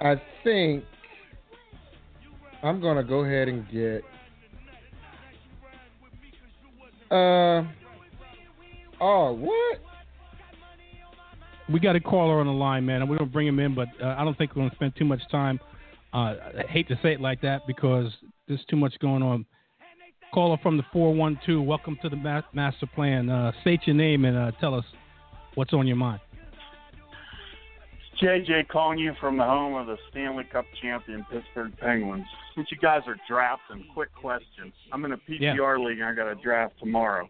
[0.00, 0.84] I think
[2.62, 4.02] I'm gonna go ahead and get.
[7.10, 7.64] Uh
[9.00, 9.78] oh, what?
[11.70, 13.88] We got a caller on the line, man, and we're gonna bring him in, but
[14.02, 15.58] uh, I don't think we're gonna spend too much time.
[16.12, 18.12] Uh, I hate to say it like that because
[18.46, 19.46] there's too much going on.
[20.34, 23.30] Caller from the 412, welcome to the ma- master plan.
[23.30, 24.84] Uh, state your name and uh, tell us
[25.54, 26.20] what's on your mind.
[28.20, 32.24] JJ calling you from the home of the Stanley Cup champion Pittsburgh Penguins.
[32.56, 34.72] Since you guys are drafting, quick question.
[34.92, 37.28] I'm in a PPR league and I got a draft tomorrow.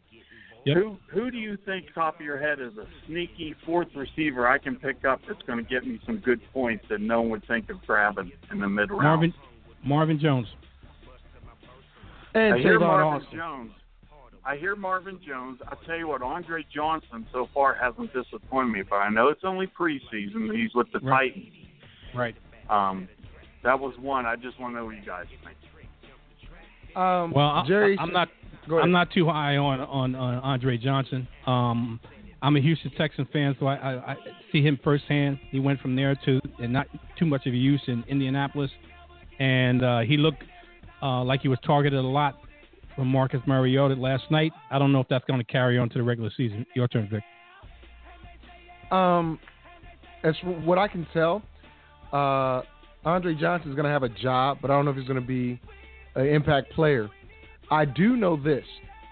[0.64, 0.76] Yep.
[0.78, 4.56] Who who do you think top of your head is a sneaky fourth receiver I
[4.56, 7.46] can pick up that's going to get me some good points that no one would
[7.46, 9.02] think of grabbing in the mid round?
[9.02, 9.34] Marvin
[9.84, 10.46] Marvin Jones.
[12.34, 13.38] And I hear Marvin Austin.
[13.38, 13.70] Jones.
[14.46, 15.58] I hear Marvin Jones.
[15.66, 19.44] I tell you what, Andre Johnson so far hasn't disappointed me, but I know it's
[19.44, 20.54] only preseason.
[20.54, 21.32] He's with the right.
[21.32, 21.54] Titans.
[22.14, 22.34] Right.
[22.68, 23.08] Um,
[23.62, 24.26] that was one.
[24.26, 25.56] I just want to know what you guys think.
[26.96, 28.28] Um, well, Jerry, I, am not.
[28.68, 28.84] Go ahead.
[28.84, 31.26] I'm not too high on on, on Andre Johnson.
[31.46, 32.00] Um,
[32.40, 34.16] I'm a Houston Texan fan, so I, I, I
[34.52, 35.38] see him firsthand.
[35.50, 36.86] He went from there to and not
[37.18, 38.70] too much of a use in Indianapolis,
[39.38, 40.44] and uh, he looked
[41.04, 42.38] uh, like he was targeted a lot
[42.96, 44.52] from Marcus Mariota last night.
[44.70, 46.64] I don't know if that's going to carry on to the regular season.
[46.74, 47.22] Your turn, Vic.
[48.90, 49.38] Um,
[50.22, 51.42] as what I can tell,
[52.12, 52.62] uh,
[53.04, 55.20] Andre Johnson is going to have a job, but I don't know if he's going
[55.20, 55.60] to be
[56.14, 57.10] an impact player.
[57.70, 58.64] I do know this: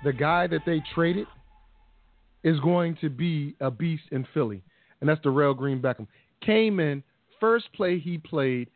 [0.05, 1.27] the guy that they traded
[2.43, 4.63] is going to be a beast in Philly,
[5.01, 6.07] and that's Dorial Green Beckham.
[6.45, 7.03] Came in
[7.41, 8.71] first play he played,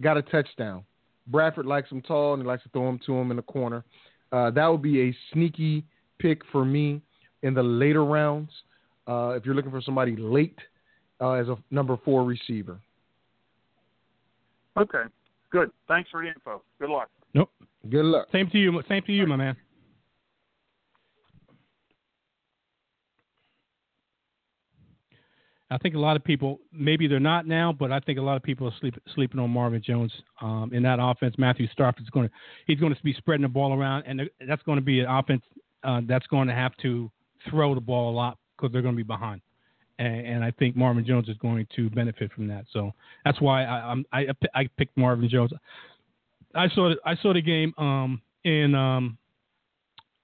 [0.00, 0.84] got a touchdown.
[1.26, 3.84] Bradford likes him tall and he likes to throw him to him in the corner.
[4.32, 5.84] Uh, that would be a sneaky
[6.18, 7.00] pick for me
[7.42, 8.50] in the later rounds.
[9.06, 10.58] Uh, if you're looking for somebody late
[11.20, 12.80] uh, as a number four receiver.
[14.76, 15.02] Okay,
[15.50, 15.70] good.
[15.88, 16.62] Thanks for the info.
[16.80, 17.10] Good luck.
[17.34, 17.50] Nope.
[17.90, 18.28] Good luck.
[18.32, 18.82] Same to you.
[18.88, 19.56] Same to you, my man.
[25.72, 28.36] I think a lot of people, maybe they're not now, but I think a lot
[28.36, 31.34] of people are sleep, sleeping on Marvin Jones um, in that offense.
[31.38, 32.34] Matthew Stafford's going to
[32.66, 35.42] he's going to be spreading the ball around, and that's going to be an offense
[35.82, 37.10] uh, that's going to have to
[37.48, 39.40] throw the ball a lot because they're going to be behind.
[39.98, 42.64] And, and, I think Marvin Jones is going to benefit from that.
[42.72, 42.92] So
[43.24, 45.52] that's why I, I, I picked Marvin Jones.
[46.54, 49.18] I saw the, I saw the game um, in um,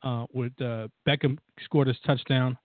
[0.02, 2.56] uh, with uh, Beckham scored his touchdown.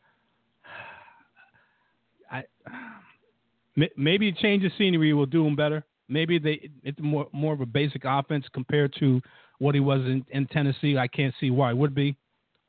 [3.76, 5.84] Maybe a change of scenery will do him better.
[6.10, 9.22] Maybe they it's more more of a basic offense compared to
[9.60, 10.98] what he was in, in Tennessee.
[10.98, 12.16] I can't see why it would be,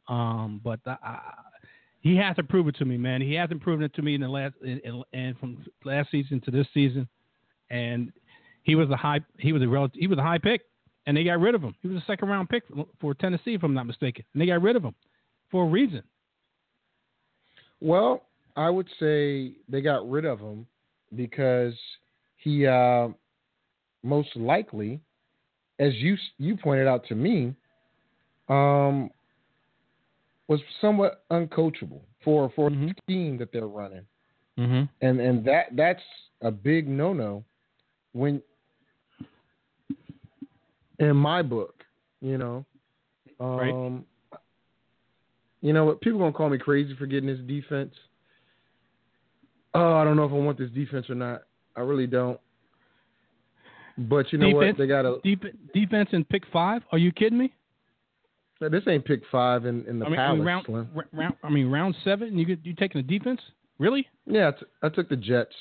[0.08, 0.80] um, but
[2.00, 3.20] he has to prove it to me, man.
[3.20, 6.66] He hasn't proven it to me in the last and from last season to this
[6.72, 7.08] season,
[7.70, 8.12] and
[8.62, 10.62] he was a high he was a relative, he was a high pick,
[11.06, 11.74] and they got rid of him.
[11.82, 12.62] He was a second round pick
[13.00, 14.94] for Tennessee, if I'm not mistaken, and they got rid of him
[15.50, 16.02] for a reason.
[17.80, 18.22] Well,
[18.56, 20.66] I would say they got rid of him
[21.16, 21.74] because
[22.36, 23.08] he uh,
[24.02, 25.00] most likely,
[25.78, 27.54] as you you pointed out to me,
[28.48, 29.10] um,
[30.48, 32.88] was somewhat uncoachable for for mm-hmm.
[32.88, 34.04] the scheme that they're running,
[34.58, 34.82] mm-hmm.
[35.04, 36.02] and and that that's
[36.42, 37.44] a big no no
[38.12, 38.42] when
[40.98, 41.84] in my book,
[42.20, 42.64] you know.
[43.40, 44.04] Um, right.
[45.60, 46.00] You know what?
[46.02, 47.94] People gonna call me crazy for getting this defense
[49.74, 51.42] oh, I don't know if I want this defense or not.
[51.76, 52.38] I really don't.
[53.96, 54.78] But you know defense, what?
[54.78, 56.82] They got a deep, defense in pick five.
[56.90, 57.52] Are you kidding me?
[58.60, 60.40] This ain't pick five in, in the I mean, palace.
[60.44, 62.38] round, round, I mean, round seven.
[62.38, 63.40] You you taking the defense?
[63.78, 64.06] Really?
[64.26, 65.54] Yeah, I, t- I took the Jets.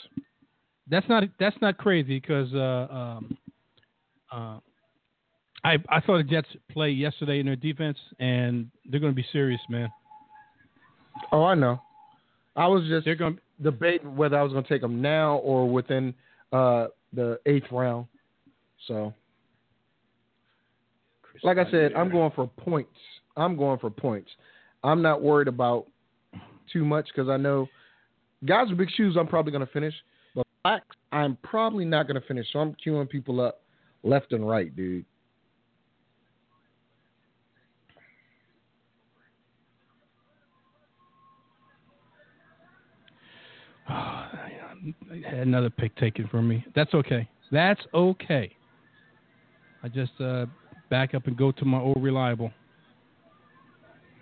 [0.90, 3.38] That's not that's not crazy because uh, um,
[4.32, 4.60] uh,
[5.64, 9.26] I I saw the Jets play yesterday in their defense, and they're going to be
[9.32, 9.90] serious, man.
[11.32, 11.82] Oh, I know.
[12.56, 15.70] I was just they're going debating whether I was going to take them now or
[15.70, 16.14] within
[16.52, 18.08] uh, the eighth round.
[18.88, 19.14] So,
[21.44, 22.98] like I said, I'm going for points.
[23.38, 24.30] I'm going for points.
[24.84, 25.88] I'm not worried about
[26.72, 27.68] too much because I know
[28.46, 29.16] guys with big shoes.
[29.18, 29.94] I'm probably going to finish,
[30.36, 32.46] but blacks, I'm probably not going to finish.
[32.52, 33.62] So I'm queuing people up
[34.04, 35.06] left and right, dude.
[43.88, 44.52] I
[45.30, 46.66] had another pick taken from me.
[46.76, 47.28] That's okay.
[47.52, 48.56] That's okay.
[49.84, 50.46] I just uh,
[50.90, 52.52] back up and go to my old reliable.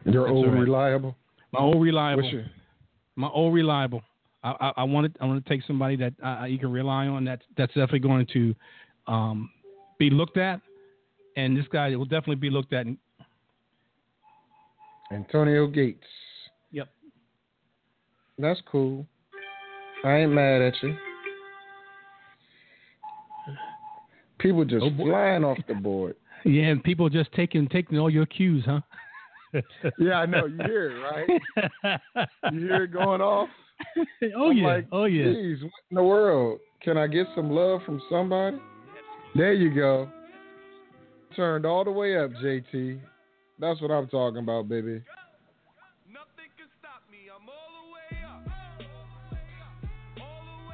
[0.06, 0.60] Your That's old right.
[0.60, 1.16] reliable.
[1.52, 2.24] My old reliable.
[2.24, 2.46] Your...
[3.16, 4.02] My old reliable.
[4.44, 7.26] I, I, I wanted I want to take somebody that uh, you can rely on.
[7.26, 8.56] That that's definitely going to
[9.08, 9.50] um,
[10.00, 10.62] be looked at,
[11.38, 12.88] and this guy will definitely be looked at.
[15.12, 16.08] Antonio Gates.
[16.72, 16.88] Yep.
[18.40, 19.06] That's cool.
[20.04, 20.96] I ain't mad at you.
[24.40, 26.16] People just Oh, flying off the board.
[26.44, 28.82] Yeah, and people just taking taking all your cues, huh?
[30.00, 30.46] yeah, I know.
[30.48, 31.00] You hear it,
[31.84, 32.02] right?
[32.52, 33.48] you hear it going off?
[34.36, 34.66] oh I'm yeah.
[34.66, 35.26] like, oh yeah.
[35.26, 36.60] Geez, what in the world?
[36.82, 38.58] Can I get some love from somebody?
[39.36, 40.10] There you go.
[41.36, 43.00] Turned all the way up, JT.
[43.60, 45.04] That's what I'm talking about, baby.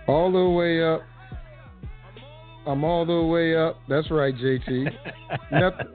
[0.07, 1.01] All the way up.
[2.65, 3.77] I'm all the way up.
[3.87, 4.89] That's right, JT.
[5.51, 5.87] nothing,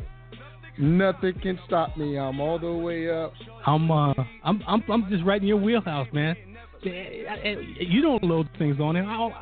[0.79, 2.19] nothing can stop me.
[2.19, 3.33] I'm all the way up.
[3.67, 6.37] I'm uh, I'm I'm I'm just right in your wheelhouse, man.
[6.85, 9.05] Eh, eh, eh, you don't load things on here.
[9.09, 9.33] All,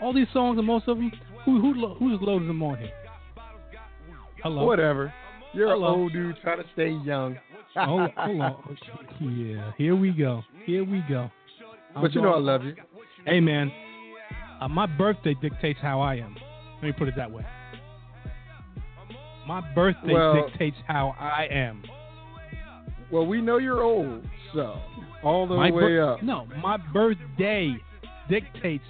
[0.00, 1.12] all these songs and most of them,
[1.44, 2.92] who who who's loaded them on here?
[4.42, 4.64] Hello.
[4.64, 5.12] Whatever.
[5.54, 5.94] You're Hello.
[5.94, 7.36] an old dude trying to stay young.
[7.76, 8.78] oh, hold on.
[9.20, 10.42] Yeah, here we go.
[10.66, 11.30] Here we go.
[11.94, 12.74] But you know I love you.
[13.24, 13.70] Hey, man.
[14.64, 16.34] Uh, my birthday dictates how I am.
[16.76, 17.44] Let me put it that way.
[19.46, 21.82] My birthday Well- dictates how I am.
[23.10, 24.80] Well, we know you're old, so
[25.22, 26.22] all the my way bir- up.
[26.22, 27.76] No, my birthday
[28.30, 28.84] dictates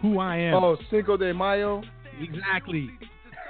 [0.00, 0.54] who I am.
[0.54, 1.82] Oh, Cinco de Mayo,
[2.20, 2.88] Exactly.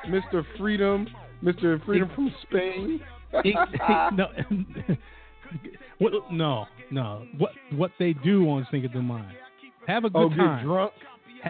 [0.06, 0.44] Mr.
[0.56, 1.06] Freedom,
[1.44, 1.84] Mr.
[1.84, 3.00] Freedom from Spain.
[3.44, 4.28] It- no,
[5.98, 7.26] what, no, no.
[7.36, 9.26] What what they do on Cinco de Mayo?
[9.86, 10.64] Have a good oh, get time.
[10.64, 10.92] drunk,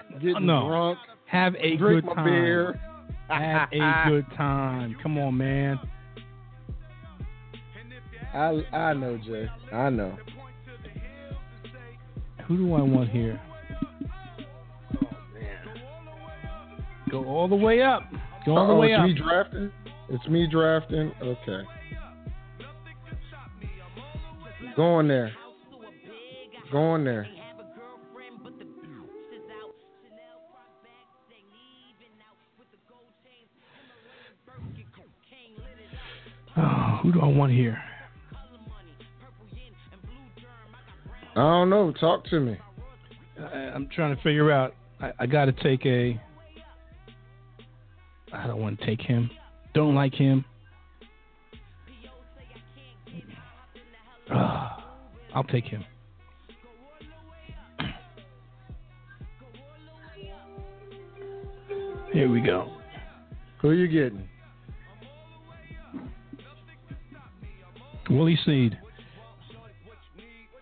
[0.13, 2.25] Ha- get no, drunk, have a drink good my time.
[2.25, 2.81] beer.
[3.29, 4.97] Have a good time.
[5.03, 5.79] Come on, man.
[8.33, 9.47] I I know, Jay.
[9.71, 10.17] I know.
[12.47, 13.39] Who do I want here?
[14.95, 15.07] Oh.
[17.11, 18.03] Go all the way up.
[18.47, 19.07] Go all the Uh-oh, way it's up.
[19.07, 19.73] me drafting.
[20.09, 21.13] It's me drafting.
[21.23, 21.61] Okay.
[24.75, 25.33] Go on there.
[26.73, 27.27] Go on there.
[36.59, 37.79] Oh, who do I want here?
[41.37, 41.93] I don't know.
[41.93, 42.57] Talk to me.
[43.39, 44.75] I, I'm trying to figure out.
[45.01, 46.21] I, I got to take a.
[48.33, 49.31] I don't want to take him.
[49.73, 50.45] Don't like him.
[54.31, 54.85] Ah,
[55.35, 55.85] I'll take him.
[62.13, 62.73] Here we go.
[63.61, 64.29] Who are you getting?
[68.11, 68.79] Willie Snead.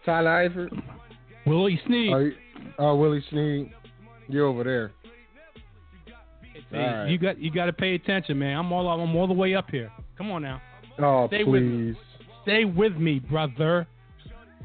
[0.04, 0.82] Tyler Eifert?
[1.46, 2.12] Willie Snead.
[2.12, 2.30] Oh,
[2.78, 3.70] oh, Willie Snead.
[4.28, 4.92] You're over there.
[6.70, 7.08] Hey, right.
[7.08, 8.56] You got you got to pay attention, man.
[8.58, 9.90] I'm all I'm all the way up here.
[10.18, 10.60] Come on now,
[10.98, 11.92] Oh, Stay with me.
[11.92, 11.96] please.
[12.42, 13.86] stay with me, brother.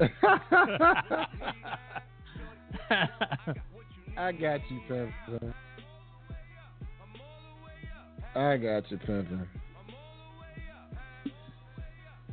[4.16, 5.54] I got you, Pimpin.
[8.34, 9.46] I got you, Pimpin.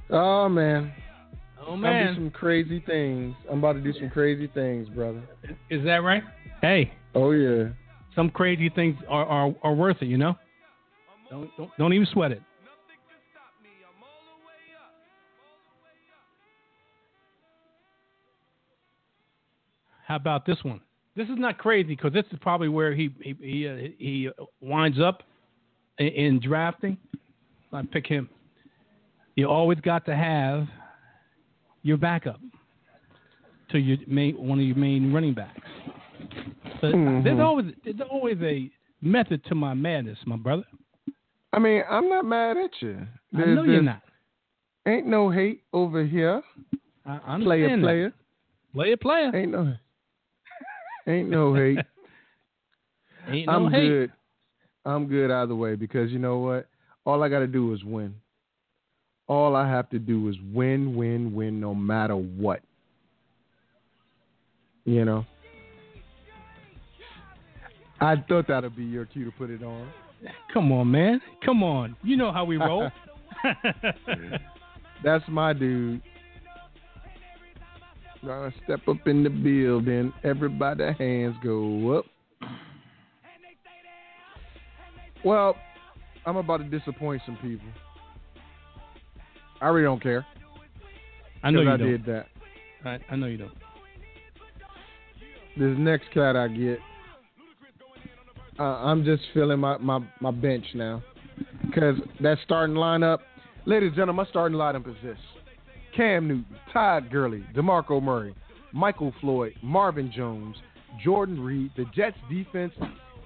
[0.10, 0.91] Oh man.
[1.67, 1.91] oh man.
[1.91, 3.36] I'm about to do some crazy things.
[3.50, 5.22] I'm about to do some crazy things, brother.
[5.69, 6.24] is that right?
[6.62, 7.69] Hey, Oh yeah.
[8.15, 10.36] some crazy things are, are, are worth it, you know.
[11.30, 12.41] Don't, don't don't even sweat it.
[20.08, 20.82] How about this one?
[21.15, 25.00] This is not crazy because this is probably where he he he, uh, he winds
[25.00, 25.22] up
[26.00, 26.98] in, in drafting.
[27.72, 28.28] I pick him.
[29.39, 30.67] You always got to have
[31.84, 32.41] your backup
[33.71, 35.62] to your main one of your main running backs.
[36.82, 37.23] But Mhm.
[37.23, 38.69] there's always there's always a
[39.02, 40.65] method to my madness, my brother.
[41.54, 43.08] I mean, I'm not mad at you.
[43.34, 44.02] I know you're not.
[44.86, 46.43] Ain't no hate over here.
[47.06, 47.80] I I Player, that.
[47.82, 48.13] player.
[48.73, 49.32] player, player.
[49.34, 49.73] Ain't no.
[51.08, 51.80] Ain't no hate.
[53.30, 53.88] Ain't no I'm hate.
[53.88, 54.12] good.
[54.84, 56.67] I'm good either way because you know what?
[57.06, 58.13] All I got to do is win.
[59.30, 62.62] All I have to do is win, win, win, no matter what.
[64.86, 65.26] You know.
[68.02, 69.88] I thought that'd be your cue to put it on.
[70.52, 71.22] Come on, man.
[71.46, 71.96] Come on.
[72.02, 72.89] You know how we roll.
[75.04, 76.02] That's my dude.
[78.26, 80.12] Gonna step up in the building.
[80.24, 82.06] Everybody hands go up.
[85.24, 85.56] Well,
[86.26, 87.68] I'm about to disappoint some people.
[89.62, 90.26] I really don't care.
[91.43, 91.88] I know you I don't.
[91.88, 92.26] did that.
[92.86, 93.52] I, I know you don't.
[95.58, 96.80] This next cat I get,
[98.58, 101.04] uh, I'm just feeling my, my, my bench now.
[101.65, 103.19] Because that starting lineup,
[103.66, 105.18] ladies and gentlemen, my starting lineup is this
[105.95, 108.36] Cam Newton, Todd Gurley, DeMarco Murray,
[108.74, 110.55] Michael Floyd, Marvin Jones,
[111.03, 112.74] Jordan Reed, the Jets defense,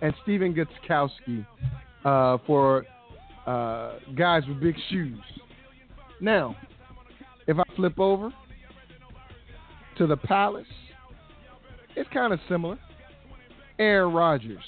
[0.02, 1.46] and Stephen Gostkowski
[2.06, 2.86] uh, for
[3.46, 5.20] uh, guys with big shoes.
[6.22, 6.56] Now,
[7.48, 8.34] if I flip over
[9.98, 10.68] to the Palace,
[11.96, 12.80] it's kind of similar.
[13.80, 14.64] Aaron Rodgers,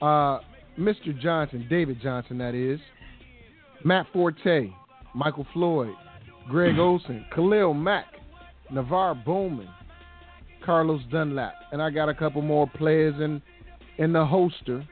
[0.00, 0.38] uh,
[0.78, 1.18] Mr.
[1.20, 2.78] Johnson, David Johnson, that is,
[3.84, 4.70] Matt Forte,
[5.14, 5.94] Michael Floyd,
[6.48, 8.06] Greg Olsen, Khalil Mack,
[8.72, 9.68] NaVorro Bowman,
[10.64, 13.42] Carlos Dunlap, and I got a couple more players in
[13.98, 14.86] in the holster.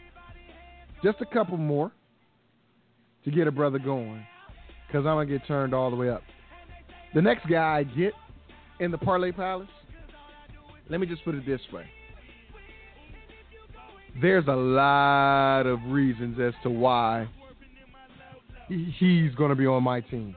[1.02, 1.90] Just a couple more
[3.24, 4.24] to get a brother going,
[4.92, 6.22] because I'm gonna get turned all the way up.
[7.14, 8.12] The next guy I get
[8.78, 9.68] in the Parlay Palace,
[10.90, 11.86] let me just put it this way.
[14.20, 17.26] There's a lot of reasons as to why
[18.68, 20.36] he's going to be on my team.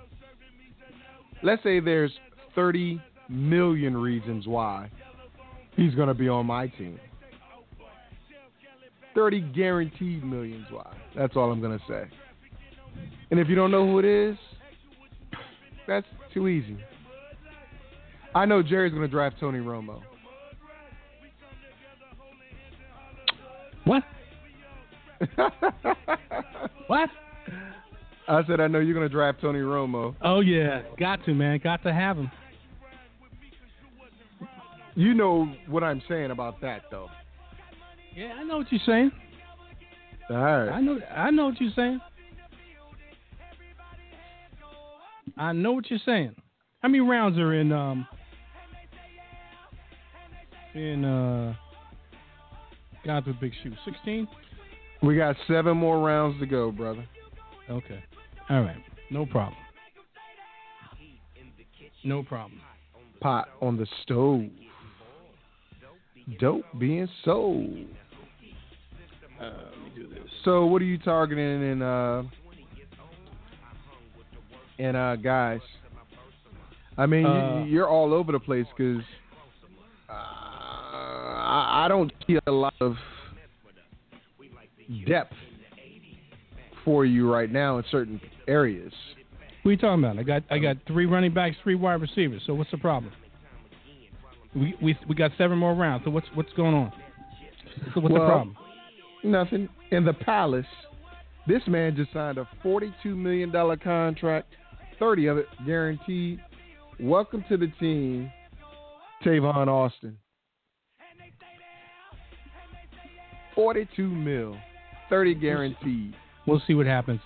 [1.43, 2.11] Let's say there's
[2.55, 4.89] 30 million reasons why
[5.75, 6.97] he's going to be on my team.
[9.13, 10.95] 30 guaranteed millions why.
[11.15, 12.05] That's all I'm going to say.
[13.31, 14.37] And if you don't know who it is,
[15.87, 16.77] that's too easy.
[18.33, 20.01] I know Jerry's going to draft Tony Romo.
[23.85, 24.03] What?
[26.87, 27.09] what?
[28.27, 30.15] I said I know you're going to draft Tony Romo.
[30.21, 32.31] Oh yeah, got to man, got to have him.
[34.95, 37.09] You know what I'm saying about that, though.
[38.15, 39.11] Yeah, I know what you're saying.
[40.29, 40.69] All right.
[40.69, 40.99] I know.
[41.15, 41.99] I know what you're saying.
[45.37, 46.35] I know what you're saying.
[46.81, 48.07] How many rounds are in um
[50.73, 51.55] in uh
[53.05, 53.75] God with big shoes?
[53.85, 54.27] Sixteen.
[55.01, 57.05] We got seven more rounds to go, brother.
[57.69, 58.03] Okay.
[58.49, 58.77] All right.
[59.11, 59.59] No problem.
[62.03, 62.61] No problem.
[63.19, 64.43] Pot on the stove.
[66.39, 67.85] Dope being sold.
[69.39, 70.23] Uh, let me do this.
[70.43, 72.23] So, what are you targeting in uh
[74.77, 75.61] in uh guys?
[76.97, 79.03] I mean, Uh, you, are all over the place because
[80.09, 82.95] uh, I, I don't see a lot of
[85.07, 85.33] depth
[86.85, 88.93] for you right now in certain areas.
[89.63, 90.19] What are you talking about?
[90.19, 92.43] I got I got three running backs, three wide receivers.
[92.45, 93.11] So what's the problem?
[94.55, 96.05] We we we got seven more rounds.
[96.05, 96.93] So what's what's going on?
[97.93, 98.57] So what's Well, the problem?
[99.23, 99.67] Nothing.
[99.91, 100.65] In the Palace,
[101.47, 104.47] this man just signed a $42 million contract,
[104.99, 106.39] 30 of it guaranteed.
[106.99, 108.31] Welcome to the team,
[109.23, 110.17] Tavon Austin.
[113.53, 114.57] 42 mil,
[115.09, 116.13] 30 guaranteed.
[116.45, 117.21] We'll see what happens.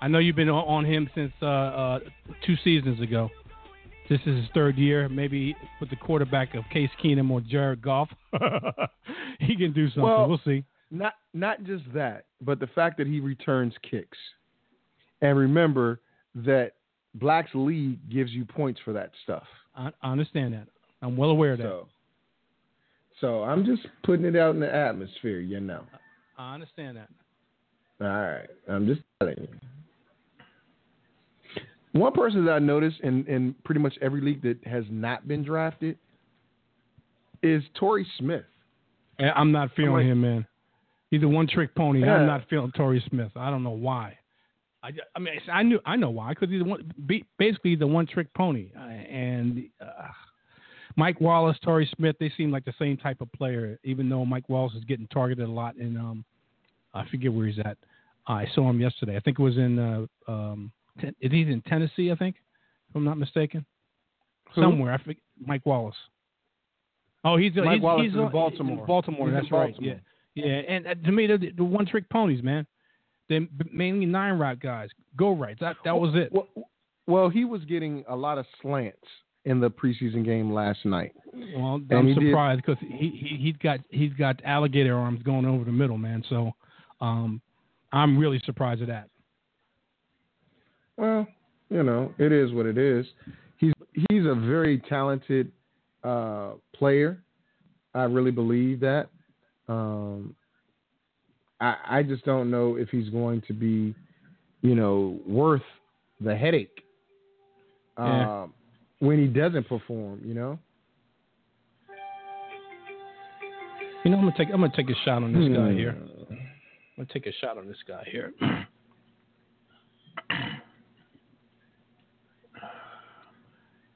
[0.00, 1.98] I know you've been on- on him since uh, uh,
[2.46, 3.30] two seasons ago.
[4.08, 5.08] This is his third year.
[5.08, 8.08] Maybe with the quarterback of Case Keenum or Jared Goff,
[9.40, 10.02] he can do something.
[10.02, 10.64] Well- we'll see.
[10.90, 14.16] Not not just that, but the fact that he returns kicks.
[15.20, 16.00] And remember
[16.36, 16.72] that
[17.18, 19.44] Black's League gives you points for that stuff.
[19.74, 20.66] I, I understand that.
[21.02, 21.64] I'm well aware of that.
[21.64, 21.88] So,
[23.20, 25.84] so I'm just putting it out in the atmosphere, you know.
[26.36, 27.08] I understand that.
[28.00, 29.48] All right, I'm just telling you.
[31.92, 35.42] One person that I noticed in, in pretty much every league that has not been
[35.42, 35.98] drafted
[37.42, 38.44] is Torrey Smith.
[39.18, 40.46] I'm not feeling like- him, man.
[41.10, 42.00] He's a one-trick pony.
[42.02, 42.16] Yeah.
[42.16, 43.30] I'm not feeling Torrey Smith.
[43.34, 44.18] I don't know why.
[44.82, 46.92] I, I mean, I knew I know why because he's the one,
[47.38, 48.68] basically the one-trick pony.
[48.76, 50.08] Uh, and uh,
[50.96, 53.78] Mike Wallace, Torrey Smith, they seem like the same type of player.
[53.82, 56.24] Even though Mike Wallace is getting targeted a lot and um,
[56.94, 57.76] I forget where he's at.
[58.26, 59.16] I saw him yesterday.
[59.16, 60.70] I think it was in, uh, um,
[61.00, 62.12] ten, is he in Tennessee?
[62.12, 62.36] I think,
[62.88, 63.64] if I'm not mistaken.
[64.54, 64.62] Who?
[64.62, 64.92] Somewhere.
[64.92, 65.16] I forget.
[65.44, 65.96] Mike Wallace.
[67.24, 68.86] Oh, he's Mike he's, Wallace he's in Baltimore.
[68.86, 69.74] Baltimore, He's that's right.
[69.80, 69.94] Yeah.
[70.34, 72.64] Yeah, and uh, to me, they're the, the one trick ponies, man.
[73.28, 74.88] They're mainly nine route guys.
[75.16, 75.56] Go right.
[75.60, 76.32] That that was it.
[76.32, 76.48] Well,
[77.06, 78.98] well, he was getting a lot of slants
[79.44, 81.14] in the preseason game last night.
[81.56, 85.72] Well, I'm surprised because he, he he's got he's got alligator arms going over the
[85.72, 86.22] middle, man.
[86.28, 86.52] So,
[87.00, 87.40] um,
[87.92, 89.08] I'm really surprised at that.
[90.96, 91.26] Well,
[91.70, 93.06] you know, it is what it is.
[93.56, 93.72] He's
[94.10, 95.50] he's a very talented
[96.04, 97.22] uh, player.
[97.94, 99.08] I really believe that.
[99.68, 100.34] Um,
[101.60, 103.94] I I just don't know if he's going to be,
[104.62, 105.62] you know, worth
[106.20, 106.82] the headache
[107.98, 108.42] Yeah.
[108.42, 108.54] um,
[109.00, 110.20] when he doesn't perform.
[110.24, 110.58] You know.
[114.04, 115.92] You know, I'm gonna take I'm gonna take a shot on this guy here.
[115.92, 116.34] Hmm.
[116.34, 118.32] I'm gonna take a shot on this guy here.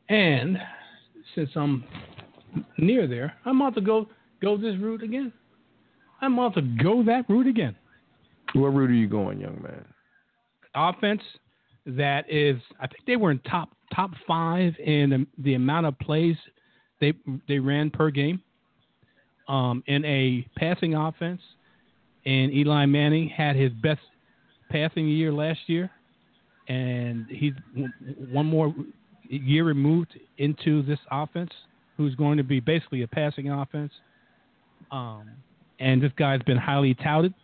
[0.09, 0.59] And
[1.35, 1.85] since I'm
[2.77, 4.09] near there, I'm about to go
[4.43, 5.33] go this route again.
[6.23, 7.77] I'm about to go that route again.
[8.55, 9.85] What route are you going, young man?
[10.75, 11.23] Offense
[11.85, 15.99] that is, I think they were in top top five in the, the amount of
[15.99, 16.37] plays
[17.01, 17.13] they
[17.49, 18.41] they ran per game.
[19.49, 21.41] Um, in a passing offense,
[22.25, 24.01] and Eli Manning had his best
[24.71, 25.91] passing year last year,
[26.69, 27.53] and he's
[28.31, 28.73] one more
[29.29, 31.51] year removed into this offense,
[31.97, 33.93] who's going to be basically a passing offense.
[34.93, 35.29] Um,
[35.83, 37.35] and this guy's been highly touted.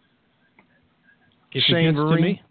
[1.52, 2.20] If it Shane Vereen?
[2.20, 2.42] me,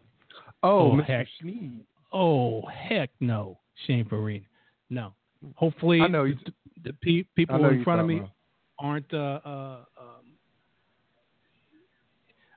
[0.63, 1.27] Oh, Oh, heck.
[1.41, 1.81] Snead.
[2.11, 4.43] oh heck no, Shane Vereen.
[4.89, 5.13] No.
[5.55, 8.31] Hopefully, I know you, the, the pe- people in front of me about.
[8.79, 9.13] aren't.
[9.13, 10.25] Uh, uh, um,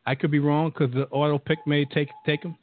[0.06, 2.56] I could be wrong because the auto pick may take take them.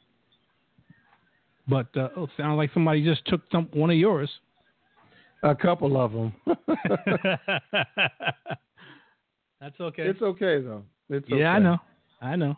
[1.68, 4.30] But uh, oh, sounds like somebody just took some one of yours.
[5.44, 6.32] A couple of them.
[9.60, 10.02] That's okay.
[10.02, 10.82] It's okay though.
[11.10, 11.44] It's yeah, okay.
[11.44, 11.78] I know.
[12.20, 12.56] I know.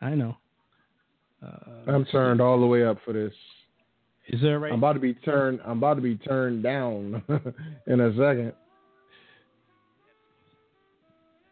[0.00, 0.36] I know.
[1.44, 3.32] Uh, I'm turned all the way up for this.
[4.28, 4.72] Is that right?
[4.72, 5.60] I'm about to be turned.
[5.64, 7.22] I'm about to be turned down
[7.86, 8.52] in a second.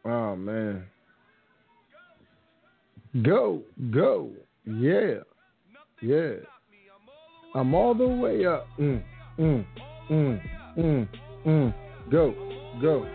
[0.05, 0.85] Oh man.
[3.23, 3.63] Go,
[3.93, 4.31] go,
[4.67, 5.19] yeah,
[6.03, 6.33] yeah.
[7.55, 8.67] I'm all the way up.
[8.77, 9.01] Mm,
[9.39, 9.65] mm,
[10.11, 10.41] mm,
[10.77, 11.09] mm,
[11.47, 11.75] mm.
[12.11, 12.35] Go,
[12.83, 13.07] go.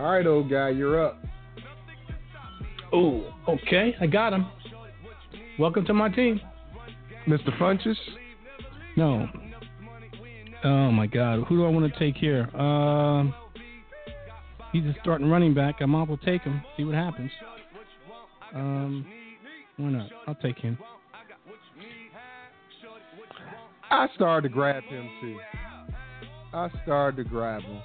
[0.00, 1.22] All right, old guy, you're up.
[2.90, 3.94] Oh, okay.
[4.00, 4.46] I got him.
[5.58, 6.40] Welcome to my team.
[7.28, 7.54] Mr.
[7.58, 7.96] Funches?
[8.96, 9.28] No.
[10.64, 11.44] Oh, my God.
[11.46, 12.48] Who do I want to take here?
[12.58, 13.24] Uh,
[14.72, 15.76] he's a starting running back.
[15.80, 17.30] I might well take him, see what happens.
[18.54, 19.04] Um,
[19.76, 20.08] why not?
[20.26, 20.78] I'll take him.
[23.90, 25.38] I started to grab him, too.
[26.54, 27.82] I started to grab him.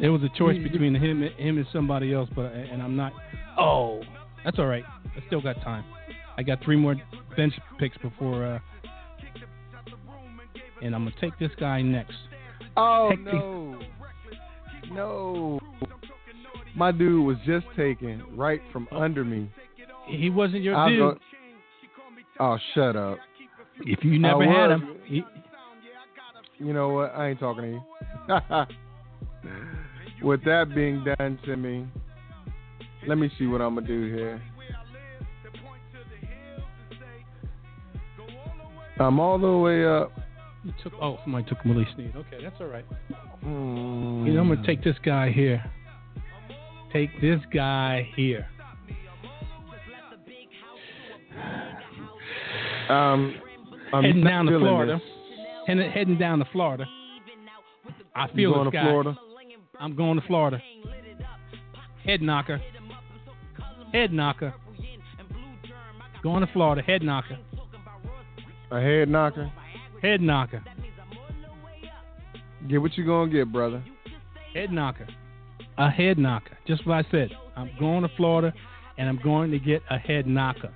[0.00, 3.12] It was a choice between him, him and somebody else, but and I'm not.
[3.58, 4.02] Oh,
[4.44, 4.84] that's all right.
[5.16, 5.84] I still got time.
[6.36, 6.94] I got three more
[7.36, 8.58] bench picks before, uh,
[10.82, 12.14] and I'm gonna take this guy next.
[12.76, 13.80] Oh no,
[14.92, 15.60] no!
[16.76, 19.50] My dude was just taken right from under me.
[20.06, 20.98] He wasn't your I dude.
[20.98, 21.18] Go-
[22.38, 23.18] oh, shut up!
[23.80, 25.24] If you never had him, he-
[26.58, 27.14] you know what?
[27.16, 28.76] I ain't talking to you.
[30.22, 31.86] With that being done to me,
[33.06, 34.42] let me see what I'm gonna do here.
[38.98, 40.12] I'm all the way up.
[40.64, 42.14] You took oh somebody took Willie Snead.
[42.16, 42.84] Okay, that's all right.
[43.44, 44.26] Mm.
[44.26, 45.64] You know I'm gonna take this guy here.
[46.92, 48.48] Take this guy here.
[52.88, 53.34] Um,
[53.92, 54.98] I'm heading down to Florida.
[55.66, 56.86] Heading, heading down to Florida.
[58.16, 58.80] I feel going this to.
[58.80, 59.16] Florida?
[59.80, 60.60] I'm going to Florida.
[62.04, 62.60] Head knocker.
[63.92, 64.54] Head knocker.
[66.22, 66.82] Going to Florida.
[66.82, 67.38] Head knocker.
[68.70, 69.50] A head knocker.
[70.02, 70.62] Head knocker.
[72.68, 73.82] Get what you're gonna get, brother.
[74.52, 75.06] Head knocker.
[75.78, 76.58] A head knocker.
[76.66, 77.30] Just what I said.
[77.56, 78.52] I'm going to Florida,
[78.98, 80.72] and I'm going to get a head knocker.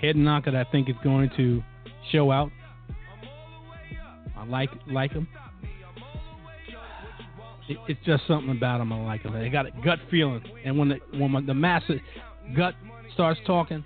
[0.00, 1.62] Head knocker that I think is going to
[2.10, 2.50] show out.
[4.42, 5.28] I like like him.
[7.68, 9.34] It, it's just something about him I like him.
[9.34, 12.00] They got a gut feeling, and when the when the massive
[12.56, 12.74] gut
[13.14, 13.84] starts talking,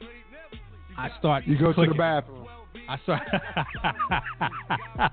[0.97, 1.47] I start.
[1.47, 1.93] You go clicking.
[1.93, 2.47] to the bathroom.
[2.89, 3.23] I start.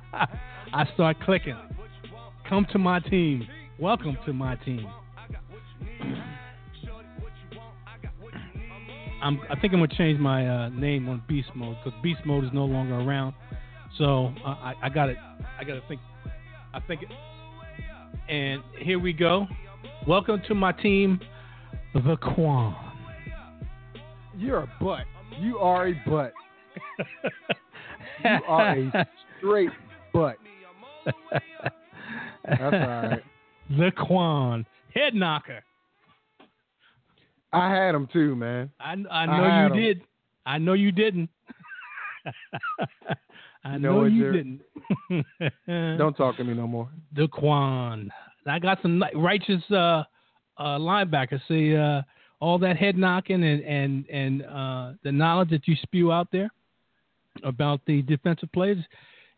[0.73, 1.57] I start clicking.
[2.47, 3.45] Come to my team.
[3.79, 4.87] Welcome to my team.
[9.21, 12.45] I'm, I think I'm gonna change my uh, name on Beast Mode because Beast Mode
[12.45, 13.33] is no longer around.
[13.97, 15.17] So uh, I, I got it.
[15.59, 16.01] I got to think.
[16.73, 17.03] I think.
[17.03, 17.09] It,
[18.27, 19.45] and here we go.
[20.07, 21.19] Welcome to my team,
[21.93, 22.75] the Quan.
[24.35, 25.05] You're a butt.
[25.39, 26.33] You are a butt.
[28.23, 29.69] you are a straight
[30.11, 30.37] butt.
[32.45, 33.23] That's all right.
[33.69, 34.65] The Quan.
[34.93, 35.63] Head knocker.
[37.53, 38.69] I had him too, man.
[38.79, 40.01] I, I know I you did.
[40.45, 41.29] I know you didn't.
[43.63, 44.61] I know, know you didn't.
[45.97, 46.89] Don't talk to me no more.
[47.15, 48.09] Daquan.
[48.45, 50.03] I got some righteous uh,
[50.57, 51.39] uh, linebackers.
[51.47, 52.01] See uh,
[52.39, 56.49] all that head knocking and and and uh, the knowledge that you spew out there
[57.43, 58.77] about the defensive plays.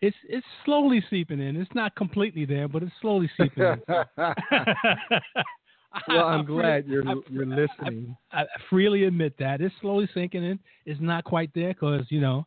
[0.02, 1.56] It's it's slowly seeping in.
[1.56, 3.82] It's not completely there, but it's slowly seeping in.
[6.08, 8.18] well, I'm glad you're you're listening.
[8.32, 10.60] I, I, freely admit that it's slowly sinking in.
[10.86, 12.46] It's not quite there because you know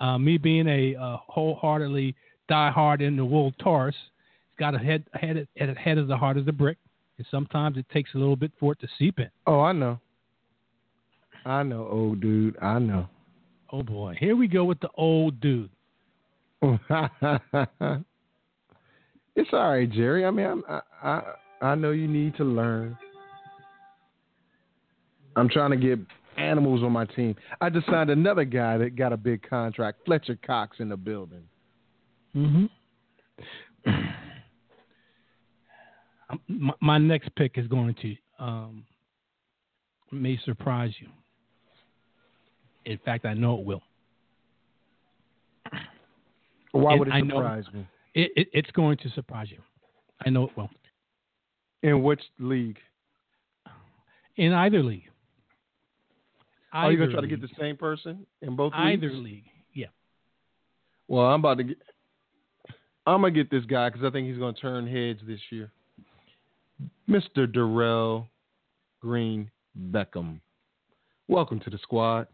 [0.00, 2.14] uh, me being a uh, wholeheartedly
[2.48, 6.46] die-hard in the wool Taurus, it's got a head, head, head as the heart as
[6.46, 6.78] a brick,
[7.18, 9.30] and sometimes it takes a little bit for it to seep in.
[9.46, 9.98] Oh, I know.
[11.44, 12.56] I know, old dude.
[12.62, 13.08] I know.
[13.70, 15.70] Oh boy, here we go with the old dude.
[16.62, 16.80] it's
[19.52, 20.24] all right, Jerry.
[20.24, 21.22] I mean, I'm, I, I
[21.60, 22.96] I know you need to learn.
[25.36, 25.98] I'm trying to get
[26.36, 27.34] animals on my team.
[27.60, 31.44] I just signed another guy that got a big contract, Fletcher Cox, in the building.
[32.36, 32.66] Mm-hmm.
[36.48, 38.84] my, my, next pick is going to um,
[40.10, 41.08] may surprise you.
[42.84, 43.82] In fact, I know it will.
[46.72, 47.86] Why would it surprise me?
[48.14, 49.58] It, it, it's going to surprise you.
[50.26, 50.70] I know it will.
[51.82, 52.78] In which league?
[54.36, 55.08] In either league.
[56.74, 57.30] Are you gonna try league.
[57.30, 59.24] to get the same person in both either leagues?
[59.24, 59.44] league?
[59.72, 59.86] Yeah.
[61.06, 61.78] Well, I'm about to get.
[63.06, 65.70] I'm gonna get this guy because I think he's gonna turn heads this year.
[67.08, 67.46] Mr.
[67.46, 68.26] Dorial
[69.00, 69.50] Green
[69.90, 70.40] Beckham.
[71.28, 72.26] Welcome to the squad.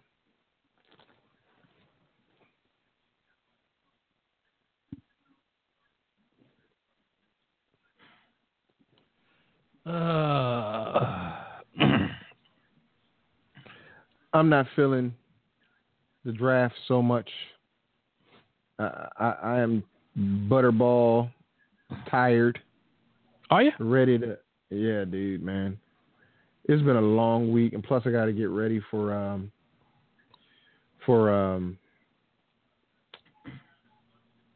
[9.84, 11.19] Uh,
[14.32, 15.14] I'm not feeling
[16.24, 17.28] the draft so much.
[18.78, 19.82] Uh, I, I am
[20.18, 21.30] butterball
[22.10, 22.58] tired.
[23.50, 24.38] Are you ready to?
[24.70, 25.78] Yeah, dude, man.
[26.66, 29.50] It's been a long week, and plus I got to get ready for um
[31.04, 31.76] for um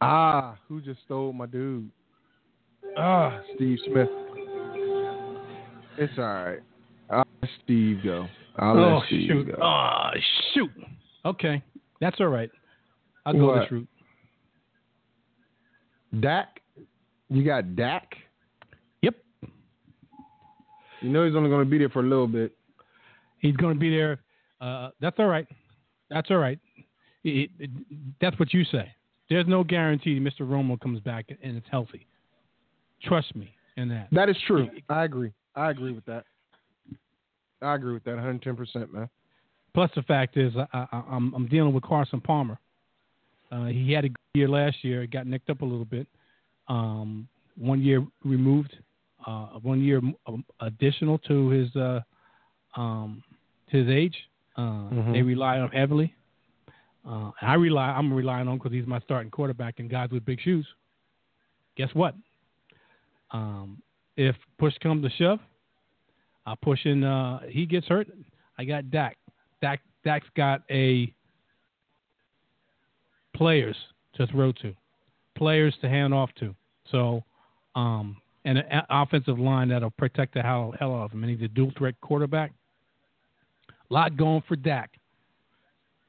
[0.01, 1.91] ah who just stole my dude
[2.97, 4.09] ah Steve Smith.
[5.97, 6.61] It's all right.
[7.11, 8.29] I'll let Steve go.
[8.57, 9.49] I'll oh, shoot.
[9.49, 9.63] go.
[9.63, 10.11] Oh,
[10.55, 10.71] shoot.
[11.25, 11.63] Okay.
[12.01, 12.51] That's all right.
[13.27, 13.61] I'll go what?
[13.61, 13.89] this route.
[16.21, 16.61] Dak?
[17.29, 18.15] You got Dak?
[19.03, 19.15] Yep.
[21.01, 22.57] You know he's only going to be there for a little bit.
[23.39, 24.21] He's going to be there.
[24.61, 25.47] Uh, that's all right.
[26.11, 26.59] That's all right.
[27.25, 27.71] It, it,
[28.21, 28.93] that's what you say.
[29.31, 30.43] There's no guarantee Mr.
[30.43, 32.07] Romo comes back and it's healthy.
[33.03, 34.09] Trust me in that.
[34.13, 34.69] That is true.
[34.89, 35.33] I agree.
[35.57, 36.25] I agree with that.
[37.63, 39.09] I agree with that 110%, man.
[39.73, 42.59] Plus, the fact is, I, am I'm, I'm dealing with Carson Palmer.
[43.51, 45.07] Uh, he had a good year last year.
[45.07, 46.07] got nicked up a little bit.
[46.69, 48.77] Um, one year removed,
[49.27, 50.01] uh, one year
[50.61, 52.01] additional to his uh,
[52.77, 53.23] um,
[53.69, 54.17] his age.
[54.57, 55.13] Uh, mm-hmm.
[55.13, 56.15] They rely on heavily.
[57.09, 57.91] Uh, I rely.
[57.91, 60.67] I'm relying on because he's my starting quarterback and guys with big shoes.
[61.77, 62.15] Guess what?
[63.33, 63.83] Um,
[64.17, 65.41] if push comes to shove,
[66.47, 67.05] I push in.
[67.05, 68.09] Uh, he gets hurt.
[68.59, 69.17] I got Dak.
[69.61, 69.81] Dak.
[70.05, 71.13] Dak's got a
[73.35, 73.77] players
[74.15, 74.75] to throw to,
[75.37, 76.55] players to hand off to.
[76.91, 77.25] So,
[77.75, 81.25] um, and an offensive line that'll protect the hell, hell out of him.
[81.25, 82.53] And he's a dual threat quarterback.
[83.91, 84.91] A lot going for Dak.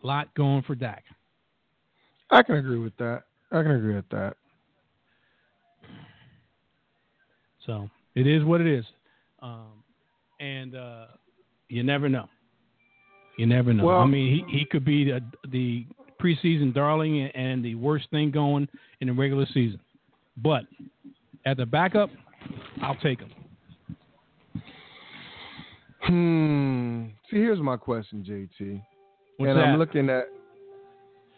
[0.04, 1.04] A lot going for Dak.
[2.30, 3.24] I can agree with that.
[3.52, 4.36] I can agree with that.
[7.66, 8.86] So it is what it is,
[9.42, 9.84] um,
[10.40, 11.06] and uh,
[11.70, 12.28] you never know.
[13.38, 13.86] You never know.
[13.86, 15.86] Well, I mean, he, he could be the, the
[16.22, 18.68] preseason darling and the worst thing going
[19.02, 19.80] in the regular season.
[20.38, 20.64] But
[21.46, 22.10] at the backup,
[22.82, 23.32] I'll take him.
[26.02, 27.06] Hmm.
[27.30, 28.82] See, here's my question, JT.
[29.38, 29.66] What's and that?
[29.66, 30.26] I'm looking at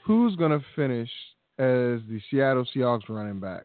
[0.06, 1.10] who's going to finish
[1.58, 3.64] as the Seattle Seahawks running back.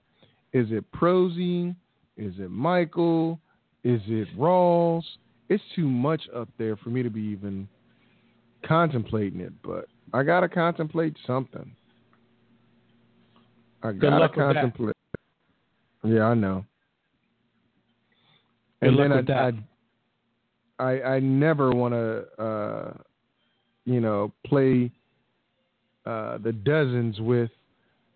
[0.52, 1.74] Is it Prosise?
[2.16, 3.40] Is it Michael?
[3.84, 5.02] Is it Rawls?
[5.52, 7.68] It's too much up there for me to be even
[8.64, 9.84] contemplating it, but
[10.14, 11.70] I gotta contemplate something.
[13.82, 14.96] I gotta contemplate.
[16.04, 16.64] Yeah, I know.
[18.80, 19.50] Good and then I,
[20.78, 22.94] I, I, I never want to, uh,
[23.84, 24.90] you know, play
[26.06, 27.50] uh, the dozens with,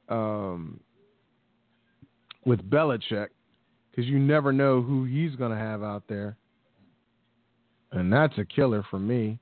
[0.09, 0.81] um,
[2.47, 3.29] with Belichick
[3.91, 6.39] because you never know who he's going to have out there.
[7.97, 9.39] And that's a killer for me.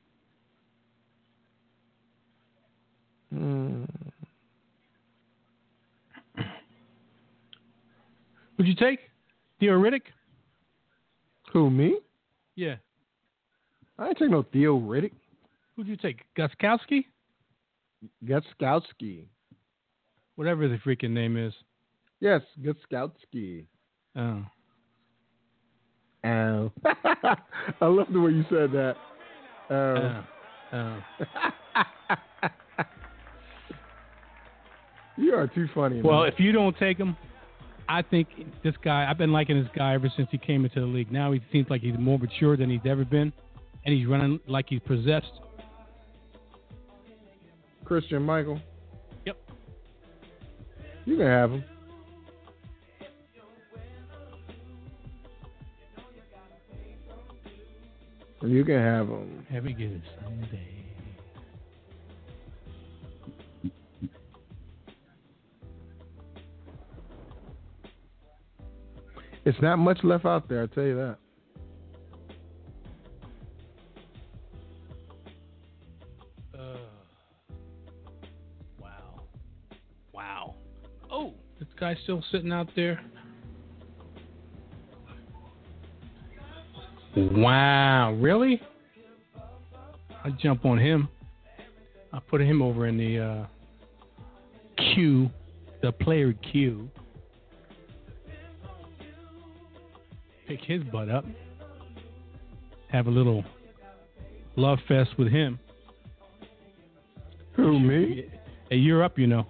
[3.33, 3.83] Hmm.
[8.57, 9.01] Would you take
[9.59, 10.03] Theo Riddick?
[11.53, 11.97] Who, me?
[12.55, 12.77] Yeah.
[13.99, 15.11] I ain't take no Theo Riddick.
[15.75, 16.21] Who'd you take?
[16.39, 17.07] Gostkowski?
[18.25, 19.25] Gostkowski.
[20.37, 21.53] Whatever the freaking name is.
[22.21, 23.65] Yes, Gostkowski.
[24.15, 24.45] Oh.
[26.25, 26.73] Oh.
[27.81, 28.95] I love the way you said that.
[29.71, 30.25] Oh.
[30.73, 31.03] Oh.
[31.23, 32.49] oh.
[35.17, 36.01] you are too funny.
[36.03, 36.33] Well, man.
[36.33, 37.17] if you don't take him,
[37.89, 38.29] I think
[38.63, 39.07] this guy.
[39.09, 41.13] I've been liking this guy ever since he came into the league.
[41.13, 43.33] Now he seems like he's more mature than he's ever been,
[43.85, 45.33] and he's running like he's possessed.
[47.85, 48.61] Christine Michael.
[49.27, 49.37] Yep.
[51.05, 51.65] You can have him.
[58.47, 59.47] You can have them.
[59.51, 60.75] Heavy good Sunday.
[69.47, 71.17] It's not much left out there, I tell you that.
[76.59, 76.77] Uh,
[78.79, 79.21] wow.
[80.13, 80.55] Wow.
[81.11, 83.01] Oh, this guy's still sitting out there.
[87.17, 88.61] Wow, really?
[90.25, 91.09] I jump on him.
[92.13, 93.47] I put him over in the uh,
[94.77, 95.31] queue,
[95.83, 96.91] the player queue.
[100.49, 101.25] Pick his butt up.
[102.89, 103.45] Have a little
[104.57, 105.59] love fest with him.
[107.57, 108.27] Who me?
[108.71, 109.47] Hey, you're up, you know.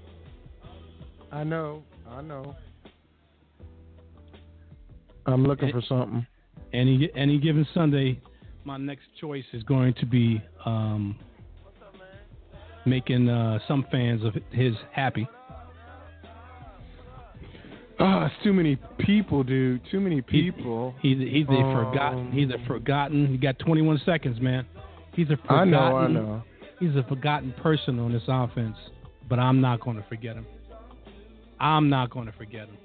[1.33, 1.83] I know.
[2.09, 2.57] I know.
[5.27, 6.27] I'm looking for something.
[6.75, 8.21] Any any given Sunday,
[8.65, 11.17] my next choice is going to be um,
[12.85, 15.29] making uh, some fans of his happy.
[18.01, 19.81] Oh, it's too many people, dude.
[19.91, 20.95] Too many people.
[21.01, 22.33] He, he's he's a Um, forgotten.
[22.33, 23.31] He's a forgotten.
[23.31, 24.67] You got 21 seconds, man.
[25.15, 25.75] He's a forgotten.
[25.75, 25.97] I know.
[25.97, 26.43] I know.
[26.81, 28.77] He's a forgotten person on this offense,
[29.29, 30.45] but I'm not going to forget him.
[31.61, 32.77] I'm not going to forget him.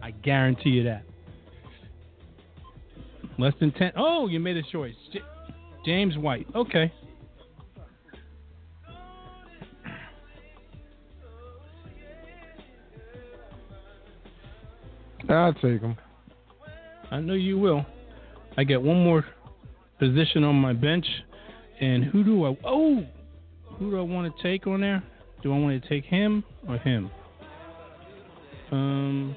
[0.00, 1.02] I guarantee you that.
[3.38, 3.92] Less than 10.
[3.96, 4.94] Oh, you made a choice.
[5.12, 5.20] J-
[5.84, 6.46] James White.
[6.54, 6.92] Okay.
[15.28, 15.96] I'll take him.
[17.10, 17.86] I know you will.
[18.56, 19.24] I get one more
[19.98, 21.06] position on my bench,
[21.80, 22.56] and who do I?
[22.64, 23.06] Oh,
[23.78, 25.02] who do I want to take on there?
[25.42, 27.10] Do I want to take him or him?
[28.70, 29.36] Um,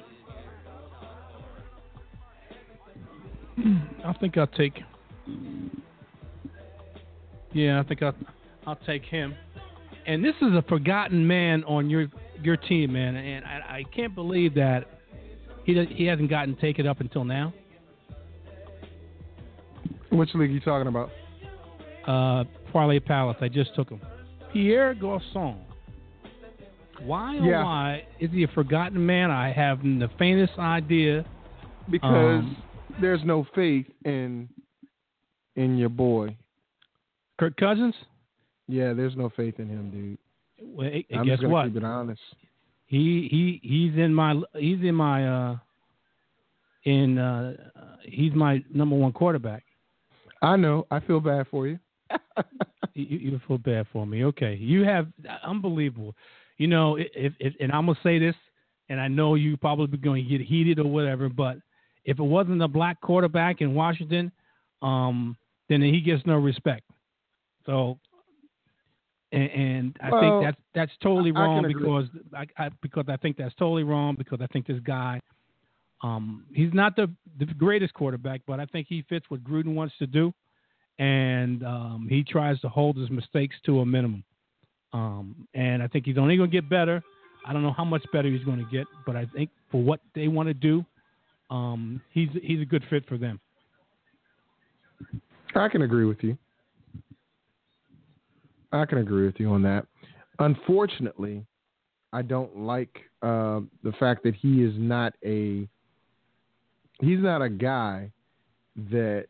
[4.04, 4.80] I think I'll take.
[7.52, 8.14] Yeah, I think I'll
[8.66, 9.34] I'll take him.
[10.06, 12.06] And this is a forgotten man on your
[12.42, 13.16] your team, man.
[13.16, 14.84] And I, I can't believe that
[15.64, 17.52] he does- he hasn't gotten taken up until now.
[20.10, 21.10] Which league are you talking about?
[22.06, 23.36] Uh, Parlay Palace.
[23.40, 24.00] I just took him.
[24.52, 25.56] Pierre Garcon.
[27.02, 27.62] Why oh Yeah.
[27.64, 29.30] why is he a forgotten man?
[29.30, 31.24] I have the faintest idea.
[31.90, 32.56] Because Um,
[33.00, 34.48] there's no faith in
[35.56, 36.36] in your boy.
[37.38, 37.94] Kirk Cousins.
[38.68, 40.18] Yeah, there's no faith in him, dude.
[40.76, 41.66] Well, hey, I'm guess just gonna what?
[41.66, 42.20] keep it honest.
[42.86, 45.56] He he he's in my he's in my uh
[46.84, 47.54] in uh
[48.02, 49.64] he's my number one quarterback.
[50.42, 50.86] I know.
[50.90, 51.78] I feel bad for you.
[52.94, 54.24] you, you feel bad for me.
[54.24, 55.08] Okay, you have
[55.44, 56.14] unbelievable.
[56.58, 58.34] You know, if, if and I'm gonna say this,
[58.88, 61.58] and I know you probably going to get heated or whatever, but
[62.06, 64.32] if it wasn't a black quarterback in Washington,
[64.80, 65.36] um,
[65.68, 66.84] then he gets no respect.
[67.66, 67.98] So,
[69.32, 73.04] and, and I Well, think that's that's totally I- I wrong because I, I because
[73.08, 75.20] I think that's totally wrong because I think this guy,
[76.02, 79.94] um, he's not the the greatest quarterback, but I think he fits what Gruden wants
[79.98, 80.32] to do
[80.98, 84.24] and um, he tries to hold his mistakes to a minimum.
[84.92, 87.02] Um, and I think he's only going to get better.
[87.46, 90.00] I don't know how much better he's going to get, but I think for what
[90.14, 90.84] they want to do,
[91.50, 93.40] um, he's he's a good fit for them.
[95.54, 96.36] I can agree with you.
[98.72, 99.86] I can agree with you on that.
[100.38, 101.46] Unfortunately,
[102.12, 105.68] I don't like uh, the fact that he is not a
[107.00, 108.10] he's not a guy
[108.90, 109.26] that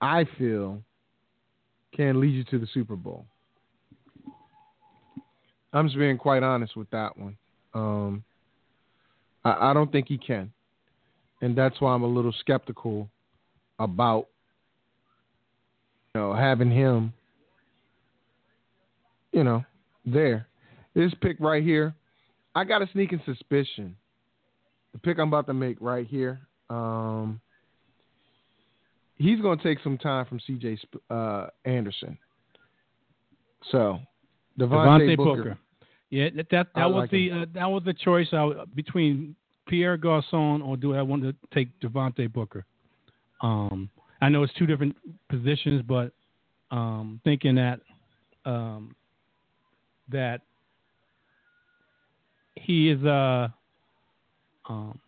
[0.00, 0.82] I feel
[1.96, 3.26] can lead you to the Super Bowl.
[5.72, 7.36] I'm just being quite honest with that one.
[7.74, 8.24] Um,
[9.44, 10.52] I, I don't think he can,
[11.40, 13.08] and that's why I'm a little skeptical
[13.78, 14.28] about
[16.14, 17.12] you know having him
[19.32, 19.64] you know
[20.04, 20.46] there.
[20.94, 21.94] This pick right here,
[22.54, 23.96] I got a sneaking suspicion.
[24.92, 27.40] The pick I'm about to make right here, um,
[29.16, 30.78] he's going to take some time from C.J.
[31.10, 32.18] Uh, Anderson.
[33.70, 33.98] So,
[34.58, 35.36] Devontae, Devontae Booker.
[35.36, 35.58] Booker.
[36.10, 39.36] Yeah, that that, that was like the uh, that was the choice uh, between
[39.68, 42.64] Pierre Garcon or do I want to take Devontae Booker.
[43.40, 43.88] Um,
[44.20, 44.96] I know it's two different
[45.28, 46.12] positions, but
[46.70, 47.80] um, thinking that
[48.44, 48.96] um,
[50.10, 50.40] that
[52.56, 53.48] he is uh,
[54.68, 54.98] um,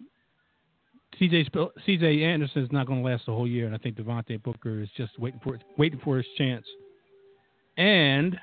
[1.20, 1.50] CJ
[1.86, 4.80] CJ Anderson is not going to last the whole year, and I think Devontae Booker
[4.80, 6.66] is just waiting for waiting for his chance.
[7.76, 8.38] And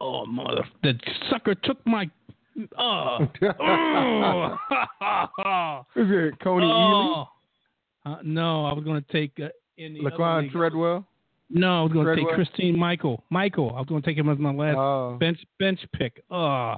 [0.00, 0.94] oh mother, the
[1.30, 2.10] sucker took my
[2.78, 3.18] oh.
[5.44, 5.82] oh.
[5.96, 7.28] Is it Coney Oh.
[8.04, 9.48] Uh, no, I was going to take uh,
[9.78, 11.06] in the Laquan Treadwell?
[11.50, 13.24] No, I was going to take Christine Michael.
[13.30, 15.16] Michael, I was going to take him as my last Oh.
[15.18, 16.22] bench bench pick.
[16.30, 16.76] Oh,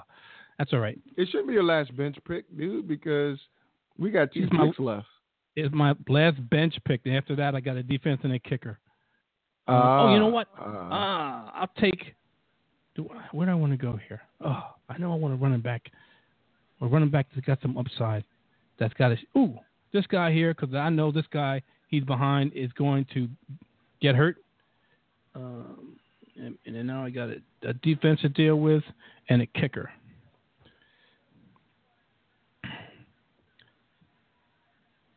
[0.58, 0.98] that's all right.
[1.16, 3.38] It shouldn't be your last bench pick, dude, because
[3.98, 5.06] we got two my- picks left.
[5.56, 7.00] It's my last bench pick.
[7.04, 8.78] And after that, I got a defense and a kicker.
[9.66, 9.72] Uh,
[10.04, 10.46] oh, you know what?
[10.58, 12.14] Ah, I'll take.
[12.98, 14.20] Do I, where do I want to go here?
[14.44, 15.82] Oh, I know I want a running back.
[16.80, 18.24] A running back that's got some upside.
[18.80, 19.56] That's got a ooh
[19.92, 23.28] this guy here because I know this guy he's behind is going to
[24.02, 24.36] get hurt.
[25.36, 25.96] Um,
[26.36, 28.82] and, and then now I got a, a defense to deal with
[29.28, 29.90] and a kicker.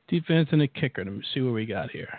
[0.08, 1.04] Defense and a kicker.
[1.04, 2.14] Let me see what we got here.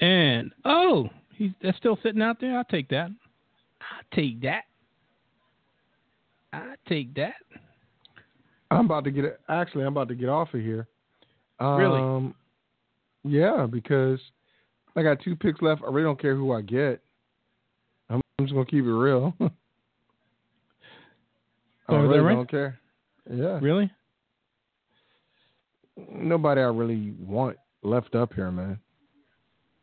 [0.00, 2.58] And oh, he's that's still sitting out there.
[2.58, 3.10] I'll take that.
[3.92, 4.64] I'll take that.
[6.52, 7.34] I take that.
[8.70, 9.82] I'm about to get actually.
[9.82, 10.88] I'm about to get off of here.
[11.60, 13.38] Um, really?
[13.38, 14.20] Yeah, because
[14.96, 15.82] I got two picks left.
[15.82, 17.00] I really don't care who I get.
[18.10, 19.34] I'm, I'm just gonna keep it real.
[21.86, 22.34] Oh, I really right?
[22.34, 22.78] don't care.
[23.30, 23.58] Yeah.
[23.60, 23.90] Really?
[25.96, 28.78] Nobody I really want left up here, man.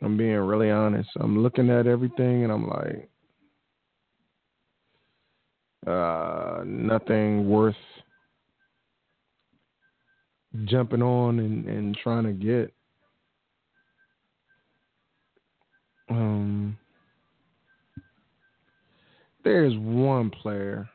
[0.01, 1.09] I'm being really honest.
[1.19, 3.10] I'm looking at everything and I'm like,
[5.87, 7.75] uh, nothing worth
[10.65, 12.73] jumping on and, and trying to get.
[16.09, 16.77] Um,
[19.43, 20.89] there's one player.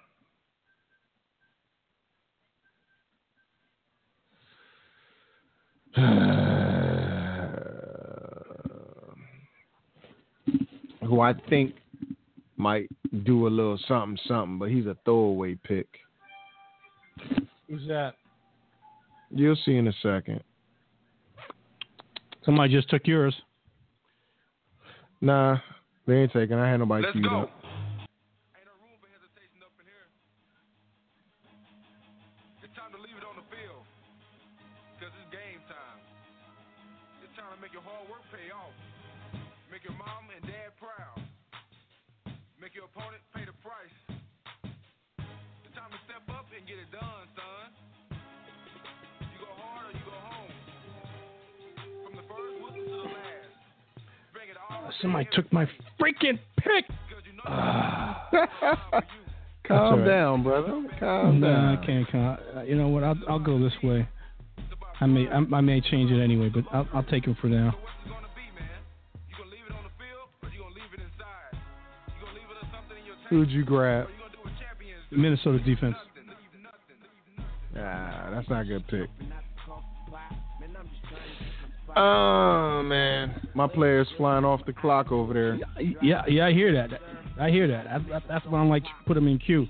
[11.07, 11.75] who I think
[12.67, 12.91] might
[13.23, 15.87] do a little something something, but he's a throwaway pick.
[17.69, 18.15] Who's that?
[19.31, 20.43] You'll see in a second.
[22.45, 23.35] Somebody just took yours.
[25.21, 25.59] Nah,
[26.09, 26.59] they ain't taking.
[26.59, 27.47] I had nobody Let's queued go.
[27.47, 27.51] up.
[28.67, 30.09] No room for hesitation up in here.
[32.67, 33.87] It's time to leave it on the field.
[34.99, 35.99] Because it's game time.
[37.23, 38.75] It's time to make your hard work pay off.
[39.71, 40.96] Make your mom and dad proud.
[42.77, 43.89] Make your opponent pay the price.
[45.65, 47.73] It's time to step up and get it done, son.
[49.33, 50.53] You go hard or you go home.
[52.05, 53.49] From the first whistle to the last.
[54.35, 55.65] Bring it all Somebody took my
[55.99, 56.85] freaking pick.
[59.67, 60.07] Calm right.
[60.07, 60.85] down, brother.
[61.01, 61.79] Calm no, down.
[61.79, 62.07] I can't.
[62.11, 63.05] Con- uh, you know what?
[63.05, 64.07] I'll I'll go this way.
[65.01, 67.75] I may I, I may change it anyway, but I'll I'll take it for now.
[73.27, 73.49] As something in your tank?
[73.49, 74.07] Who'd you grab?
[74.07, 75.17] Or you gonna do what champions do?
[75.17, 75.97] Minnesota defense.
[75.97, 76.97] Nothing, leave nothing,
[77.35, 77.43] leave
[77.75, 77.85] nothing.
[77.85, 79.11] Ah, that's not a good pick.
[81.99, 85.59] Oh man, my player's flying off the clock over there.
[86.03, 87.01] Yeah, yeah, I hear that.
[87.41, 87.87] I hear that.
[87.87, 89.67] I, I, that's why I'm like put them in queue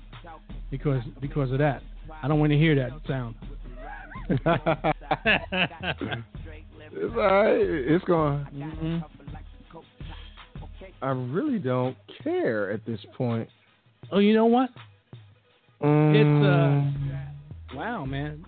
[0.69, 1.81] because because of that.
[2.21, 3.35] I don't want to hear that sound.
[4.29, 4.45] it's
[7.15, 7.61] alright.
[7.61, 8.45] It's going.
[8.53, 9.03] Mhm.
[11.01, 13.47] I really don't care at this point.
[14.11, 14.69] Oh, you know what?
[15.81, 16.93] Mm,
[17.75, 18.43] Wow, man.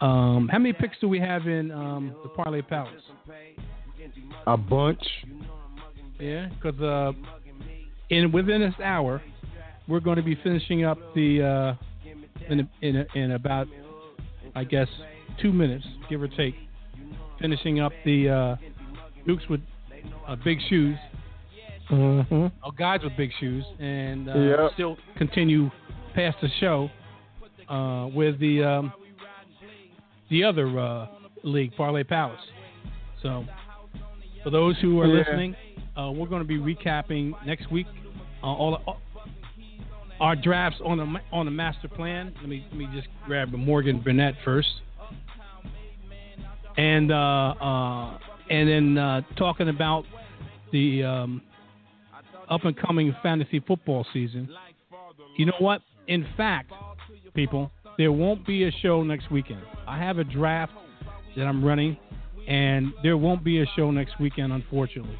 [0.00, 3.02] Um, how many picks do we have in um, the Parlay Palace?
[4.46, 5.02] a bunch.
[6.20, 7.12] Yeah, because uh,
[8.10, 9.22] in within this hour,
[9.88, 12.10] we're going to be finishing up the uh,
[12.48, 13.66] in in in about
[14.54, 14.88] I guess
[15.40, 16.54] two minutes, give or take,
[17.40, 18.56] finishing up the uh,
[19.26, 19.60] Dukes with
[20.28, 20.96] uh, big shoes,
[21.90, 22.46] Mm-hmm.
[22.64, 24.70] or guys with big shoes, and uh, Yep.
[24.74, 25.70] still continue
[26.14, 26.88] past the show
[27.68, 28.92] uh, with the um,
[30.30, 31.06] the other uh,
[31.42, 32.40] league, Parlay Palace.
[33.22, 33.44] So,
[34.42, 35.18] for those who are Yeah.
[35.18, 35.56] listening,
[35.96, 37.86] uh, we're going to be recapping next week
[38.42, 39.00] uh, all, all
[40.20, 42.32] our drafts on the on the master plan.
[42.40, 44.68] Let me let me just grab Morgan Burnett first,
[46.76, 48.18] and uh, uh,
[48.50, 50.04] and then uh, talking about
[50.72, 51.42] the um,
[52.48, 54.48] up and coming fantasy football season.
[55.36, 55.80] You know what?
[56.06, 56.72] In fact,
[57.34, 59.62] people, there won't be a show next weekend.
[59.86, 60.72] I have a draft
[61.36, 61.96] that I'm running,
[62.46, 65.18] and there won't be a show next weekend, unfortunately.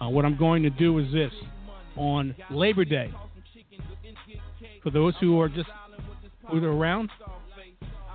[0.00, 1.32] Uh, what I'm going to do is this
[1.96, 3.12] on Labor Day.
[4.82, 5.68] For those who are just
[6.50, 7.10] who are around,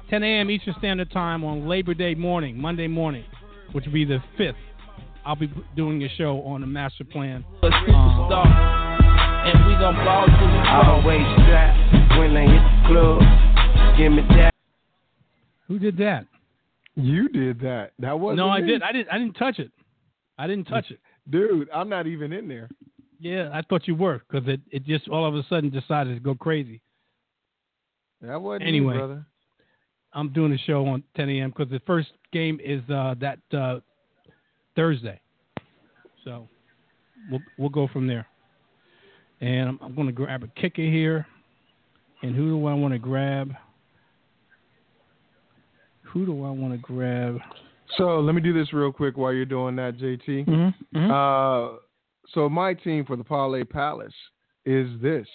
[0.10, 0.52] 10 a.m.
[0.52, 3.26] Eastern Standard Time on Labor Day morning, Monday morning,
[3.72, 4.54] which will be the 5th.
[5.30, 7.46] I'll be doing a show on the master plan.
[7.62, 8.48] a superstar.
[9.46, 13.96] And we gon' ball till we Always strapped when I hit the club.
[13.96, 14.56] Give me that.
[15.68, 16.26] Who did that?
[16.96, 17.92] You did that.
[18.00, 18.70] That wasn't no, I me.
[18.70, 18.82] did.
[18.82, 19.10] I didn't.
[19.12, 19.72] I didn't touch it.
[20.40, 21.00] I didn't touch it.
[21.30, 22.68] Dude, I'm not even in there.
[23.20, 26.20] Yeah, I thought you were because it, it just all of a sudden decided to
[26.22, 26.82] go crazy.
[28.22, 28.94] That wasn't Anyway.
[28.94, 29.26] me, brother.
[30.12, 31.50] I'm doing a show on 10 a.m.
[31.56, 33.82] because the first game is uh, that uh,
[34.80, 35.20] Thursday.
[36.24, 36.48] So
[37.30, 38.26] we'll we'll go from there.
[39.42, 41.28] And I'm, I'm going to grab a kicker here.
[42.22, 43.52] And who do I want to grab?
[46.04, 47.40] Who do I want to grab?
[47.98, 50.48] So let me do this real quick while you're doing that, JT.
[50.48, 50.98] Mm-hmm.
[50.98, 51.12] Mm-hmm.
[51.12, 51.78] Uh,
[52.34, 54.14] so my team for the Parlay Palace
[54.66, 55.28] is this: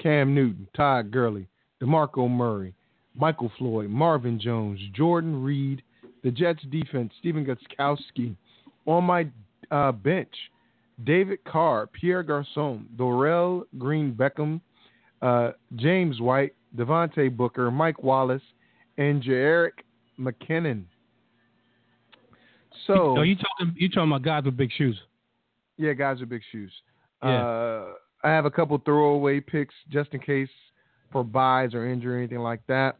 [0.00, 1.48] Cam Newton, Todd Gurley,
[1.82, 2.74] DeMarco Murray,
[3.14, 5.82] Michael Floyd, Marvin Jones, Jordan Reed,
[6.24, 8.36] the Jets defense, Stephen Gostkowski.
[8.86, 9.28] On my
[9.70, 10.32] uh, bench,
[11.04, 14.60] David Carr, Pierre Garcon, Dorial Green Beckham,
[15.22, 18.42] uh, James White, Devontae Booker, Mike Wallace,
[18.98, 19.82] and Jerick
[20.18, 20.84] McKinnon.
[22.86, 24.98] So, oh, you talking you talking about guys with big shoes?
[25.76, 26.72] Yeah, guys with big shoes.
[27.22, 27.44] Yeah.
[27.44, 27.86] Uh,
[28.22, 30.48] I have a couple throwaway picks just in case
[31.12, 32.96] for buys or injury or anything like that.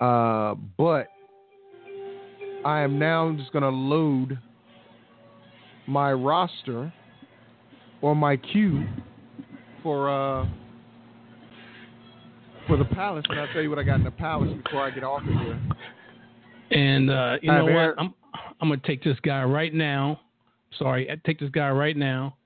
[0.00, 1.08] Uh, but
[2.64, 4.38] I am now just going to load
[5.88, 6.92] my roster
[8.02, 8.86] or my queue
[9.82, 10.46] for uh,
[12.66, 14.90] for the Palace, and I'll tell you what I got in the Palace before I
[14.90, 15.60] get off of here.
[16.70, 17.94] And uh, you know what?
[17.98, 18.14] I'm
[18.60, 20.20] I'm gonna take this guy right now.
[20.78, 22.36] Sorry, I take this guy right now,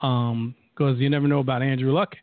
[0.00, 2.16] um, because you never know about Andrew Luck,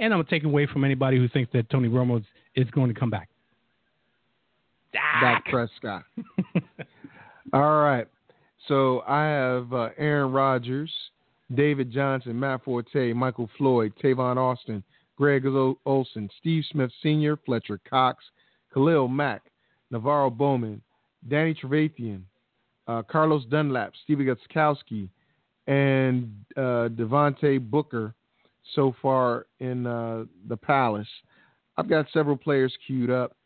[0.00, 2.24] and I'm gonna take away from anybody who thinks that Tony Romo is,
[2.56, 3.28] is going to come back.
[4.92, 6.02] Dak Prescott.
[7.52, 8.08] All right.
[8.68, 10.92] So I have uh, Aaron Rodgers,
[11.54, 14.82] David Johnson, Matt Forte, Michael Floyd, Tavon Austin,
[15.16, 18.24] Greg Ol- Olsen, Steve Smith Sr., Fletcher Cox,
[18.74, 19.42] Khalil Mack,
[19.92, 20.82] NaVorro Bowman,
[21.28, 22.22] Danny Trevathan,
[22.88, 25.08] uh, Carlos Dunlap, Stevie Gostkowski,
[25.66, 28.14] and uh, Devontae Booker
[28.74, 31.08] so far in uh, the Palace.
[31.76, 33.36] I've got several players queued up.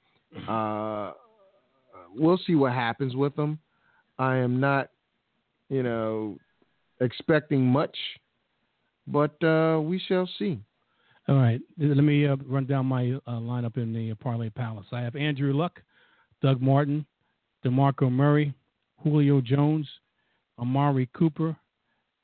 [0.48, 1.12] Uh,
[2.14, 3.58] we'll see what happens with them.
[4.18, 4.90] I am not,
[5.70, 6.36] you know,
[7.00, 7.96] expecting much,
[9.06, 10.58] but uh, we shall see.
[11.28, 14.86] All right, let me uh, run down my uh, lineup in the Parlay Palace.
[14.92, 15.80] I have Andrew Luck,
[16.42, 17.06] Doug Martin,
[17.64, 18.52] DeMarco Murray,
[19.02, 19.86] Julio Jones,
[20.58, 21.56] Amari Cooper,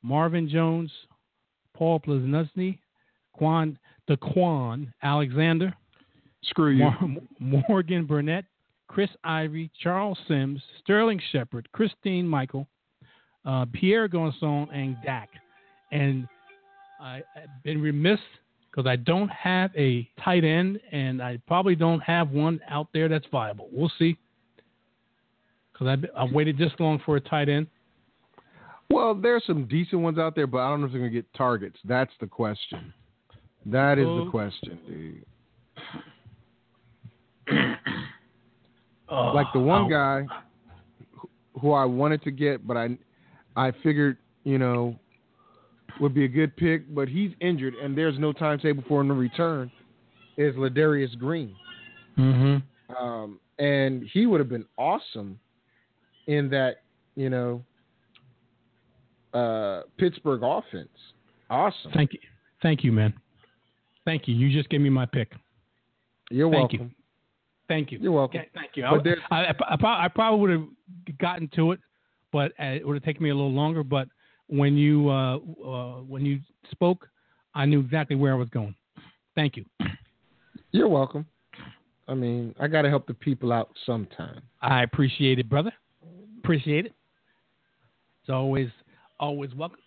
[0.03, 0.91] Marvin Jones,
[1.75, 2.79] Paul Posluszny,
[3.41, 3.77] Kwon
[4.11, 5.75] DeQuan Alexander,
[6.45, 6.91] Screw you.
[7.39, 8.45] Mor- Morgan Burnett,
[8.89, 12.67] Chris Ivory, Charles Sims, Sterling Shepard, Christine Michael,
[13.47, 15.29] uh, Pierre Garcon, and Dak.
[15.93, 16.27] And
[17.01, 18.21] I, I've been remiss
[18.71, 23.09] because I don't have a tight end, and I probably don't have one out there
[23.09, 23.69] that's viable.
[23.73, 24.19] We'll see.
[25.73, 27.67] Because I I waited this long for a tight end.
[28.91, 31.17] Well, there's some decent ones out there, but I don't know if they're going to
[31.19, 31.77] get targets.
[31.85, 32.93] That's the question.
[33.67, 34.31] That is the Oh.
[34.31, 35.25] question, dude.
[39.09, 40.27] Oh, like the one I'll- guy
[41.61, 42.97] who I wanted to get, but I
[43.57, 44.99] I figured you know
[46.01, 49.15] would be a good pick, but he's injured and there's no timetable for him to
[49.15, 49.71] return.
[50.37, 51.57] Is Ladarius Green,
[52.19, 52.95] mm-hmm.
[52.95, 55.39] um, and he would have been awesome
[56.27, 56.83] in that
[57.15, 57.65] you know
[59.33, 60.91] uh, Pittsburgh offense.
[61.49, 61.93] Awesome.
[61.95, 62.19] Thank you,
[62.61, 63.15] thank you, man.
[64.05, 64.35] Thank you.
[64.35, 65.33] You just gave me my pick.
[66.31, 66.79] You're Thank you.
[66.81, 66.95] welcome.
[67.69, 67.99] Thank you.
[68.01, 68.43] You're welcome.
[68.55, 68.85] Thank you.
[68.85, 71.81] I, I, I I probably would have gotten to it,
[72.37, 73.83] but uh, it would have taken me a little longer.
[73.83, 74.09] But
[74.49, 76.39] when you uh, uh, when you
[76.71, 77.09] spoke,
[77.55, 78.75] I knew exactly where I was going.
[79.35, 79.65] Thank you.
[80.73, 81.25] You're welcome.
[82.07, 84.43] I mean, I got to help the people out sometime.
[84.61, 85.73] I appreciate it, brother.
[86.41, 86.93] Appreciate it.
[88.21, 88.69] It's always
[89.19, 89.81] always welcome.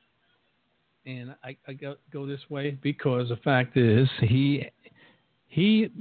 [1.06, 4.66] And I, I go, go this way because the fact is he
[5.50, 5.92] he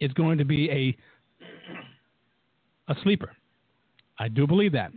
[0.00, 0.96] is going to be a
[2.90, 3.30] a sleeper.
[4.18, 4.90] I do believe that.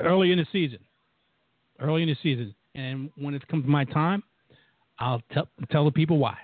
[0.00, 0.78] Early in the season.
[1.80, 2.54] Early in the season.
[2.74, 4.22] And when it comes my time,
[4.98, 6.36] I'll tell tell the people why.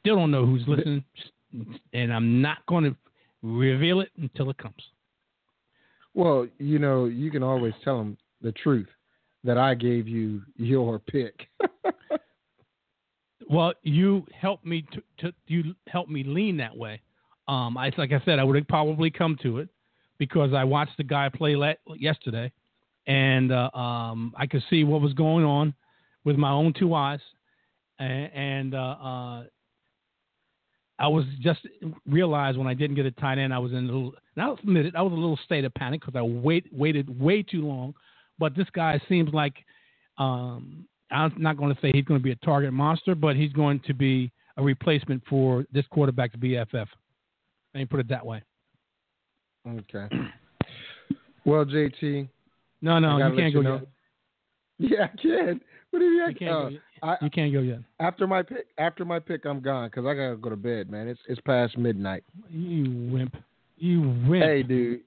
[0.00, 1.04] Still don't know who's listening,
[1.92, 2.96] and I'm not going to
[3.42, 4.74] reveal it until it comes.
[6.14, 8.88] Well, you know, you can always tell them the truth
[9.42, 11.48] that I gave you your pick.
[13.48, 17.00] Well, you helped me to, to you helped me lean that way.
[17.46, 19.68] Um, I like I said, I would have probably come to it
[20.18, 22.52] because I watched the guy play le- yesterday,
[23.06, 25.74] and uh, um, I could see what was going on
[26.24, 27.20] with my own two eyes,
[27.98, 29.44] and, and uh, uh,
[30.98, 31.60] I was just
[32.06, 34.14] realized when I didn't get a tight end, I was in a little.
[34.36, 37.20] And I'll admit it, I was a little state of panic because I wait waited
[37.20, 37.94] way too long.
[38.38, 39.54] But this guy seems like
[40.18, 43.52] um, I'm not going to say he's going to be a target monster, but he's
[43.52, 46.86] going to be a replacement for this quarterback quarterback's BFF.
[47.74, 48.42] Let me put it that way.
[49.68, 50.06] Okay.
[51.46, 52.26] Well, JT,
[52.80, 53.80] No, no, you can't go know.
[54.78, 54.90] yet.
[54.90, 55.60] Yeah, I can.
[55.90, 56.22] What do you mean?
[56.22, 56.80] I You can't uh, go yet.
[57.02, 57.78] I, You can't go yet.
[58.00, 61.06] after my pick, after my pick, I'm gone because I gotta go to bed, man.
[61.06, 62.24] It's it's past midnight.
[62.48, 63.36] You wimp.
[63.76, 64.42] You wimp.
[64.42, 65.00] Hey, dude.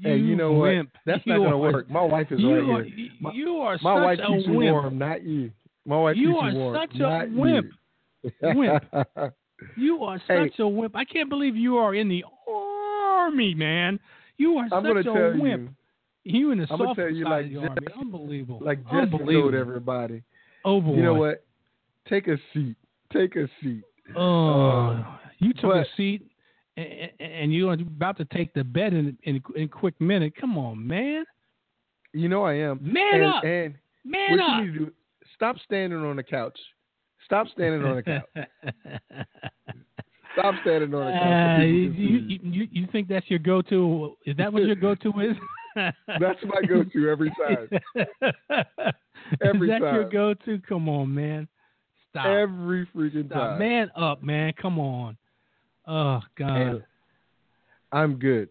[0.00, 0.88] hey, you know wimp.
[0.94, 1.00] what?
[1.04, 1.90] That's You not gonna are- work.
[1.90, 2.94] My wife is You right are, here.
[2.96, 4.72] you- My- you are My such wife a keeps wimp.
[4.72, 5.50] warm, not you.
[5.84, 7.36] My wife You keeps are warm, such a not you.
[7.38, 7.70] wimp.
[8.40, 8.84] Wimp.
[9.76, 10.48] You are Hey.
[10.48, 10.96] such a wimp.
[10.96, 12.24] I can't believe you are in the
[13.22, 13.98] army, man.
[14.36, 15.70] You are I'm such a wimp.
[16.24, 17.86] you, You in the I'm soft tell you side like the army.
[18.00, 18.60] Unbelievable.
[18.62, 19.50] like Jesse Unbelievable.
[19.50, 20.22] told everybody.
[20.64, 20.94] Oh boy.
[20.96, 21.44] You know what?
[22.08, 22.76] Take a seat.
[23.12, 23.82] Take a seat.
[24.16, 25.04] Oh, Uh,
[25.38, 26.26] you took but- a seat,
[26.76, 30.32] and, and you're about to take the bed in in in quick minute.
[30.40, 31.24] Come on, man.
[32.14, 32.80] You know I am.
[32.82, 33.44] Man and, up.
[33.44, 34.48] And Man what up.
[34.64, 34.92] you need to do?
[35.34, 36.58] Stop standing on the couch.
[37.24, 38.46] Stop standing on the couch.
[40.38, 41.60] Stop standing on it.
[41.60, 44.16] Uh, you, people can see you, you, think that's your go-to?
[44.24, 45.36] Is that what your go-to is?
[46.06, 47.68] That's my go-to every time.
[49.42, 50.60] Every is that your go-to?
[50.68, 51.48] Come on, man.
[52.10, 52.26] Stop.
[52.26, 53.38] Every freaking Stop.
[53.38, 53.58] time.
[53.58, 54.52] Man up, man.
[54.60, 55.16] Come on.
[55.86, 56.56] Oh God.
[56.56, 56.82] And
[57.90, 58.50] I'm good.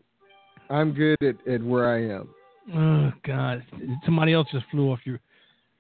[0.70, 2.30] I'm good at, at where I am.
[2.74, 3.64] Oh God.
[4.04, 5.20] Somebody else just flew off your.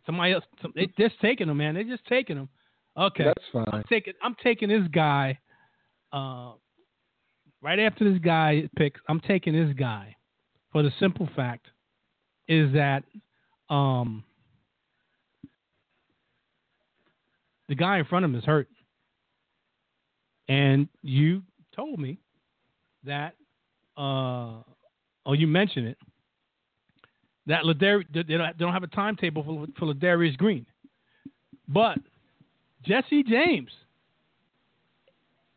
[0.06, 0.44] Somebody else.
[0.76, 1.74] They just taking them, man.
[1.74, 2.50] They're just taking them.
[2.98, 3.24] Okay.
[3.24, 3.66] That's fine.
[3.72, 4.14] I'm taking.
[4.22, 5.40] I'm taking this guy.
[6.12, 6.54] Uh,
[7.62, 10.16] right after this guy picks, I'm taking this guy,
[10.72, 11.68] for the simple fact,
[12.48, 13.04] is that,
[13.70, 14.24] um,
[17.70, 18.68] the guy in front of him is hurt,
[20.50, 21.42] and you
[21.74, 22.18] told me
[23.06, 23.36] that,
[23.98, 24.62] uh,
[25.26, 25.98] oh, you mentioned it,
[27.48, 30.66] that Ladar- they don't they don't have a timetable for for Ladarius Green,
[31.68, 31.98] but
[32.84, 33.72] Jesse James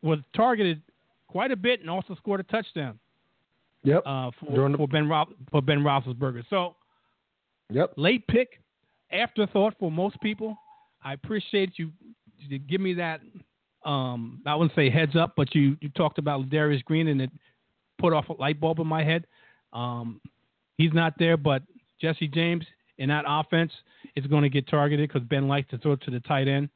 [0.05, 0.81] was targeted
[1.29, 2.99] quite a bit and also scored a touchdown
[3.83, 4.03] Yep.
[4.07, 6.45] uh, for, the- for Ben Ro- for Ben Roethlisberger.
[6.49, 6.77] So
[7.71, 7.95] Yep.
[7.97, 8.61] late pick,
[9.11, 10.57] afterthought for most people.
[11.03, 11.91] I appreciate you
[12.51, 13.21] to give me that.
[13.85, 17.31] Um, I wouldn't say heads up, but you you talked about Darius Green and it
[17.99, 19.27] put off a light bulb in my head.
[19.73, 20.21] Um,
[20.79, 21.63] he's not there, but
[22.01, 22.65] Jesse James
[22.99, 23.73] in that offense
[24.17, 26.69] is going to get targeted because Ben likes to throw to the tight end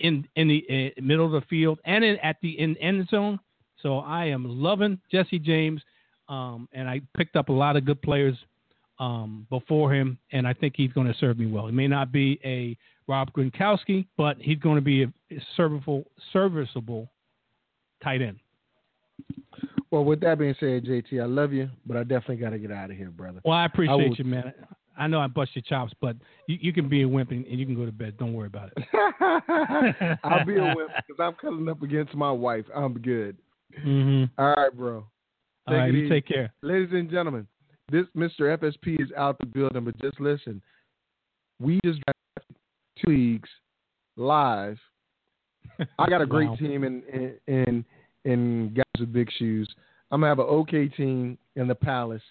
[0.00, 3.38] in in the uh, middle of the field and in, at the in, end zone.
[3.82, 5.80] So I am loving Jesse James,
[6.28, 8.36] um, and I picked up a lot of good players
[8.98, 11.66] um, before him, and I think he's going to serve me well.
[11.66, 12.76] He may not be a
[13.08, 15.12] Rob Gronkowski, but he's going to be a
[15.56, 17.08] serviceable, serviceable
[18.04, 18.38] tight end.
[19.90, 22.70] Well, with that being said, JT, I love you, but I definitely got to get
[22.70, 23.40] out of here, brother.
[23.44, 24.52] Well, I appreciate will- you, man.
[24.98, 26.16] I know I bust your chops, but
[26.46, 28.16] you, you can be a wimp and, and you can go to bed.
[28.18, 30.18] Don't worry about it.
[30.24, 32.64] I'll be a wimp because I'm cuddling up against my wife.
[32.74, 33.36] I'm good.
[33.84, 34.24] Mm-hmm.
[34.40, 34.96] All right, bro.
[34.96, 35.04] All
[35.68, 36.10] Take right, it you easy.
[36.10, 36.52] take care.
[36.62, 37.46] Ladies and gentlemen,
[37.90, 38.56] this Mr.
[38.58, 40.60] FSP is out the building, but just listen.
[41.60, 42.56] We just drafted
[43.04, 43.48] two leagues
[44.16, 44.78] live.
[45.98, 46.56] I got a great Wow.
[46.56, 47.84] team in in in,
[48.24, 49.68] in guys with big shoes.
[50.10, 52.22] I'm gonna have an okay team in the Palace,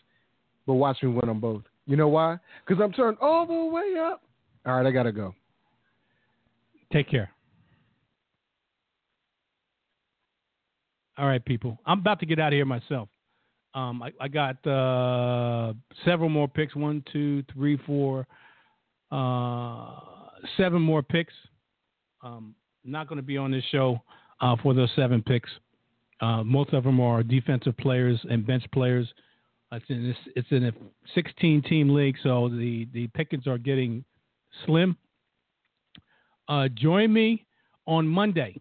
[0.68, 1.64] but watch me win them both.
[1.90, 2.38] You know why?
[2.68, 4.22] Because I'm turned all the way up.
[4.64, 5.34] All right, I gotta go.
[6.94, 7.32] Take care.
[11.18, 11.80] All right, people.
[11.88, 13.10] I'm about to get out of here myself.
[13.74, 15.74] Um, I, I got uh,
[16.06, 16.76] several more picks.
[16.76, 18.28] One, two, three, four,
[19.12, 20.00] uh,
[20.58, 21.34] seven more picks.
[22.22, 22.54] Um,
[22.86, 24.00] not going to be on this show
[24.42, 25.50] uh, for those seven picks.
[26.22, 29.12] Uh, most of them are defensive players and bench players.
[29.72, 30.72] It's in, this, it's in a
[31.14, 34.04] 16 team league, so the, the pickings are getting
[34.66, 34.98] slim.
[36.48, 37.46] Uh, join me
[37.86, 38.60] on Monday,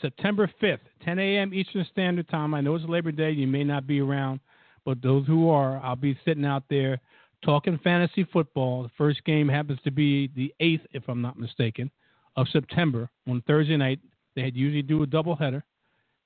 [0.00, 1.54] September 5th, 10 a.m.
[1.54, 2.54] Eastern Standard Time.
[2.54, 3.30] I know it's Labor Day.
[3.30, 4.40] You may not be around,
[4.84, 7.00] but those who are, I'll be sitting out there
[7.44, 8.82] talking fantasy football.
[8.82, 11.92] The first game happens to be the 8th, if I'm not mistaken,
[12.34, 14.00] of September on Thursday night.
[14.34, 15.62] They had usually do a doubleheader.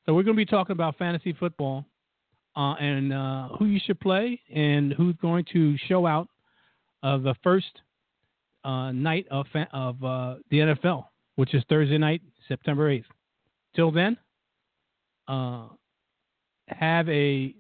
[0.06, 1.84] So we're going to be talking about fantasy football
[2.56, 6.28] uh, and uh, who you should play and who's going to show out
[7.02, 7.82] of the first
[8.64, 11.04] uh, night of of uh, the NFL,
[11.36, 13.06] which is Thursday night, September eighth.
[13.74, 14.16] Till then,
[15.28, 15.68] uh,
[16.68, 17.54] have a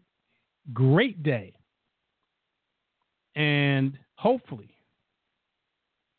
[0.72, 1.54] great day,
[3.36, 4.70] and hopefully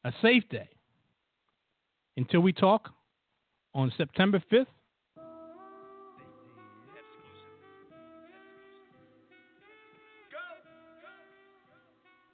[0.05, 0.69] a safe day.
[2.15, 2.89] Until we talk
[3.75, 4.67] on September fifth.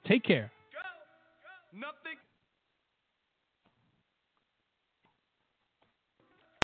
[0.04, 0.53] Take care.